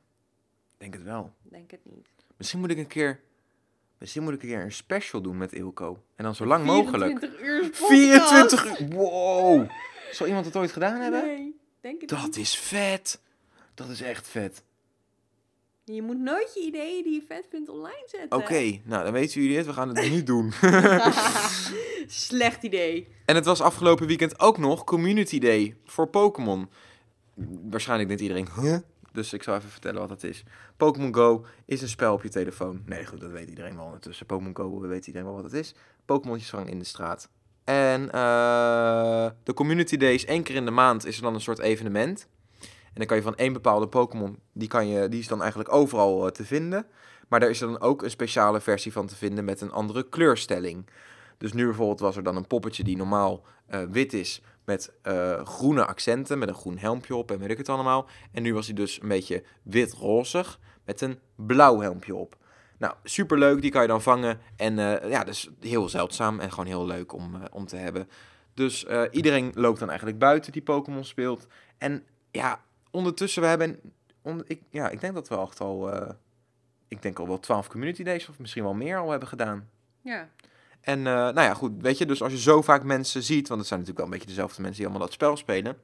[0.76, 1.32] Denk het wel.
[1.42, 2.08] Denk het niet.
[2.36, 3.20] Misschien moet ik een keer.
[4.04, 6.02] Misschien moet ik een keer een special doen met Ilko.
[6.16, 7.18] En dan zo lang mogelijk.
[7.18, 7.86] 24 uur podcast.
[7.86, 8.88] 24 uur.
[8.88, 9.70] Wow.
[10.12, 11.24] Zal iemand het ooit gedaan hebben?
[11.24, 12.36] Nee, denk het Dat niet.
[12.36, 13.20] is vet.
[13.74, 14.62] Dat is echt vet.
[15.84, 18.38] Je moet nooit je ideeën die je vet vindt online zetten.
[18.38, 19.66] Oké, nou dan weten jullie het.
[19.66, 20.52] We gaan het niet doen.
[22.06, 23.08] Slecht idee.
[23.24, 26.68] En het was afgelopen weekend ook nog Community Day voor Pokémon.
[27.70, 28.76] Waarschijnlijk denkt iedereen, huh?
[29.14, 30.44] Dus ik zal even vertellen wat het is.
[30.76, 32.82] Pokémon Go is een spel op je telefoon.
[32.86, 34.26] Nee, goed, dat weet iedereen wel ondertussen.
[34.26, 35.74] Pokémon Go, weet iedereen wel wat het is.
[36.04, 37.28] Pokémonjes vangen in de straat.
[37.64, 41.40] En eh, de Community Day is één keer in de maand is er dan een
[41.40, 42.28] soort evenement.
[42.60, 45.72] En dan kan je van één bepaalde Pokémon, die, kan je, die is dan eigenlijk
[45.72, 46.86] overal eh, te vinden.
[47.28, 50.08] Maar daar is er dan ook een speciale versie van te vinden met een andere
[50.08, 50.86] kleurstelling.
[51.38, 55.44] Dus nu bijvoorbeeld was er dan een poppetje die normaal eh, wit is met eh,
[55.44, 58.08] groene accenten, met een groen helmpje op en weet ik het allemaal.
[58.32, 62.36] En nu was hij dus een beetje wit-rozig met een blauw helmpje op.
[62.78, 64.40] Nou, superleuk, die kan je dan vangen.
[64.56, 68.08] En eh, ja, dus heel zeldzaam en gewoon heel leuk om, eh, om te hebben.
[68.54, 71.46] Dus iedereen loopt dan eigenlijk buiten die Pokémon speelt.
[71.78, 72.60] En ja,
[72.90, 73.80] ondertussen, we hebben,
[74.46, 75.90] ik, ja, ik denk dat we echt al,
[76.88, 79.68] ik denk al wel 12 community days of misschien wel meer al hebben gedaan.
[80.00, 80.28] Ja.
[80.84, 83.60] En eh, nou ja, goed, weet je, dus als je zo vaak mensen ziet, want
[83.60, 85.76] het zijn natuurlijk wel een beetje dezelfde mensen die allemaal dat spel spelen,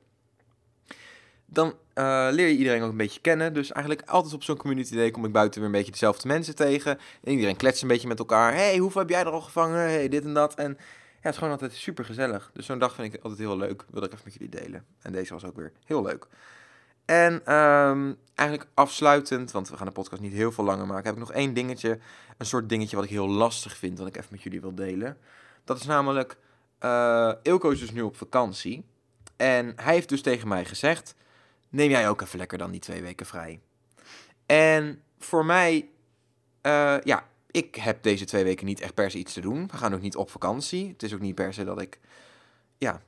[1.46, 3.52] dan eh, leer je iedereen ook een beetje kennen.
[3.52, 6.54] Dus eigenlijk altijd op zo'n community day kom ik buiten weer een beetje dezelfde mensen
[6.54, 6.98] tegen.
[7.24, 8.54] En iedereen kletst een beetje met elkaar.
[8.54, 9.78] hey, hoeveel heb jij er al gevangen?
[9.78, 10.54] hey, dit en dat.
[10.54, 12.50] En ja, het is gewoon altijd super gezellig.
[12.54, 13.84] Dus zo'n dag vind ik altijd heel leuk.
[13.90, 14.84] Wil ik even met jullie delen.
[15.02, 16.26] En deze was ook weer heel leuk.
[17.10, 21.12] En ehm, eigenlijk afsluitend, want we gaan de podcast niet heel veel langer maken, heb
[21.12, 21.98] ik nog één dingetje.
[22.38, 25.18] Een soort dingetje wat ik heel lastig vind, wat ik even met jullie wil delen.
[25.64, 26.36] Dat is namelijk,
[26.78, 28.84] eh Ilko is dus nu op vakantie.
[29.36, 31.14] En hij heeft dus tegen mij gezegd,
[31.68, 33.60] neem jij ook even lekker dan die twee weken vrij.
[34.46, 35.88] En voor mij,
[36.60, 39.66] eh, ja, ik heb deze twee weken niet echt per se iets te doen.
[39.66, 40.88] We gaan ook niet op vakantie.
[40.88, 41.98] Het is ook niet per se dat ik,
[42.78, 43.02] ja,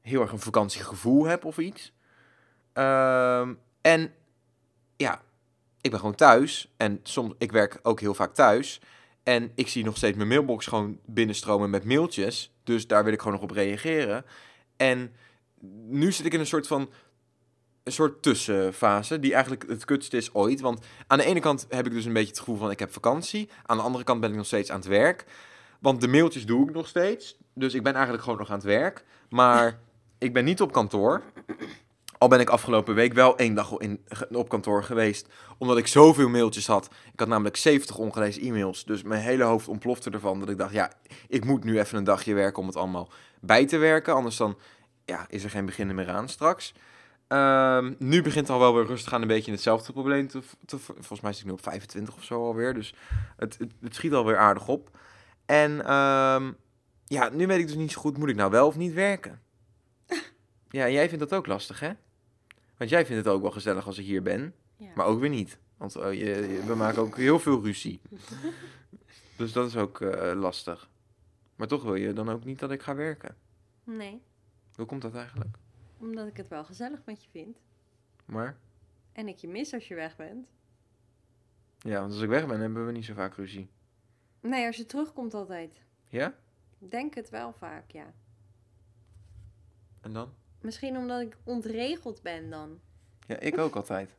[0.00, 1.94] heel erg een vakantiegevoel heb of iets.
[2.76, 4.12] Ehm, en
[4.96, 5.22] ja,
[5.80, 6.72] ik ben gewoon thuis.
[6.76, 8.80] En soms, ik werk ook heel vaak thuis.
[9.22, 12.52] En ik zie nog steeds mijn mailbox gewoon binnenstromen met mailtjes.
[12.64, 14.24] Dus daar wil ik gewoon nog op reageren.
[14.76, 15.12] En
[15.86, 16.90] nu zit ik in een soort van
[17.82, 20.60] een soort tussenfase, die eigenlijk het kutste is ooit.
[20.60, 22.92] Want aan de ene kant heb ik dus een beetje het gevoel van ik heb
[22.92, 23.50] vakantie.
[23.66, 25.24] Aan de andere kant ben ik nog steeds aan het werk.
[25.80, 27.38] Want de mailtjes doe ik nog steeds.
[27.54, 29.04] Dus ik ben eigenlijk gewoon nog aan het werk.
[29.28, 29.80] Maar
[30.18, 31.22] ik ben niet op kantoor.
[32.18, 35.28] Al ben ik afgelopen week wel één dag in, op kantoor geweest.
[35.58, 36.88] Omdat ik zoveel mailtjes had.
[37.12, 38.84] Ik had namelijk 70 ongelezen e-mails.
[38.84, 40.40] Dus mijn hele hoofd ontplofte ervan.
[40.40, 40.92] Dat ik dacht, ja,
[41.28, 43.08] ik moet nu even een dagje werken om het allemaal
[43.40, 44.14] bij te werken.
[44.14, 44.58] Anders dan
[45.04, 46.74] ja, is er geen beginnen meer aan straks.
[47.28, 50.28] Ehm, nu begint al wel weer rustig aan een beetje in hetzelfde probleem.
[50.28, 52.74] Te, te, volgens mij zit ik nu op 25 of zo alweer.
[52.74, 52.94] Dus
[53.36, 54.90] het, het, het schiet alweer aardig op.
[55.46, 56.52] En ehm,
[57.04, 59.40] ja, nu weet ik dus niet zo goed, moet ik nou wel of niet werken?
[60.70, 61.90] Ja, jij vindt dat ook lastig, hè?
[62.76, 64.54] Want jij vindt het ook wel gezellig als ik hier ben.
[64.76, 64.90] Ja.
[64.94, 65.58] Maar ook weer niet.
[65.76, 68.00] Want oh, je, je- we maken ook heel veel ruzie.
[69.36, 70.88] Dus dat is ook eh, lastig.
[71.56, 73.36] Maar toch wil je dan ook niet dat ik ga werken.
[73.84, 74.22] Nee,
[74.74, 75.56] Hoe komt dat eigenlijk?
[75.98, 77.58] omdat ik het wel gezellig met je vind.
[78.24, 78.56] Maar,
[79.12, 80.52] En ik je mis als je weg bent.
[81.78, 83.68] ja, want als ik weg ben, hebben we niet zo vaak ruzie.
[84.40, 85.80] Nee, als je terugkomt altijd.
[86.08, 86.34] Ja?
[86.78, 88.12] Denk het wel vaak, ja.
[90.00, 90.32] En dan?
[90.66, 92.80] Misschien omdat ik ontregeld ben dan.
[93.26, 94.10] Ja, ik ook altijd.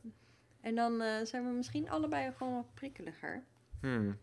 [0.60, 3.42] En dan eh, zijn we misschien allebei gewoon wat prikkeliger.
[3.80, 4.18] Hmm.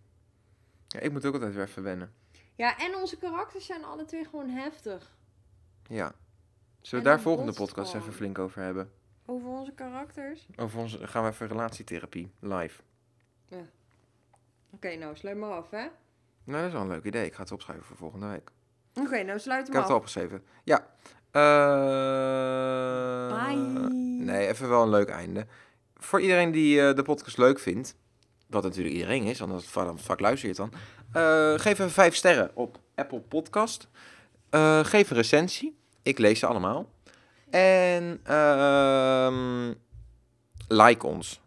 [0.88, 2.14] Ja, ik moet ook altijd weer even wennen.
[2.56, 5.16] Ja, en onze karakters zijn alle twee gewoon heftig.
[5.88, 6.14] Ja.
[6.82, 8.04] Zullen En we daar volgende podcast gewoon.
[8.06, 8.92] even flink over hebben?
[9.26, 10.48] Over onze karakters.
[10.56, 12.82] Over onze, gaan we even relatietherapie, live.
[14.72, 15.88] Oké, nou sluit maar af, hè?
[16.44, 17.26] Nou, dat is wel een leuk idee.
[17.26, 18.52] Ik ga het opschrijven voor volgende week.
[18.94, 19.98] Oké, nou sluit Ik hem heb het af.
[19.98, 20.44] opgeschreven.
[20.64, 20.95] Ja.
[21.36, 23.56] Eh, Bye.
[24.24, 25.46] Nee, even wel een leuk einde.
[25.96, 27.96] Voor iedereen die eh, de podcast leuk vindt,
[28.48, 30.80] wat natuurlijk iedereen is, anders vaak, vaak luister je het dan.
[31.22, 33.88] eh, geef even vijf sterren op Apple Podcast.
[34.82, 35.78] Geef een recensie.
[36.04, 36.90] Ik lees ze allemaal.
[37.50, 39.74] En ehm,
[40.68, 41.42] like ons.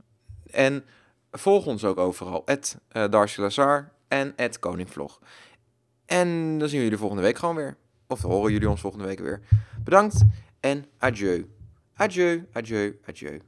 [0.51, 0.84] En
[1.30, 2.45] volg ons ook overal.
[3.11, 5.20] Darcy Lazar en het Koningvlog.
[6.07, 7.76] En dan zien we jullie volgende week gewoon weer.
[8.07, 9.41] Of dan horen jullie ons volgende week weer.
[9.89, 10.16] Bedankt
[10.62, 11.49] en adieu.
[11.97, 13.41] Adieu, adieu, adieu.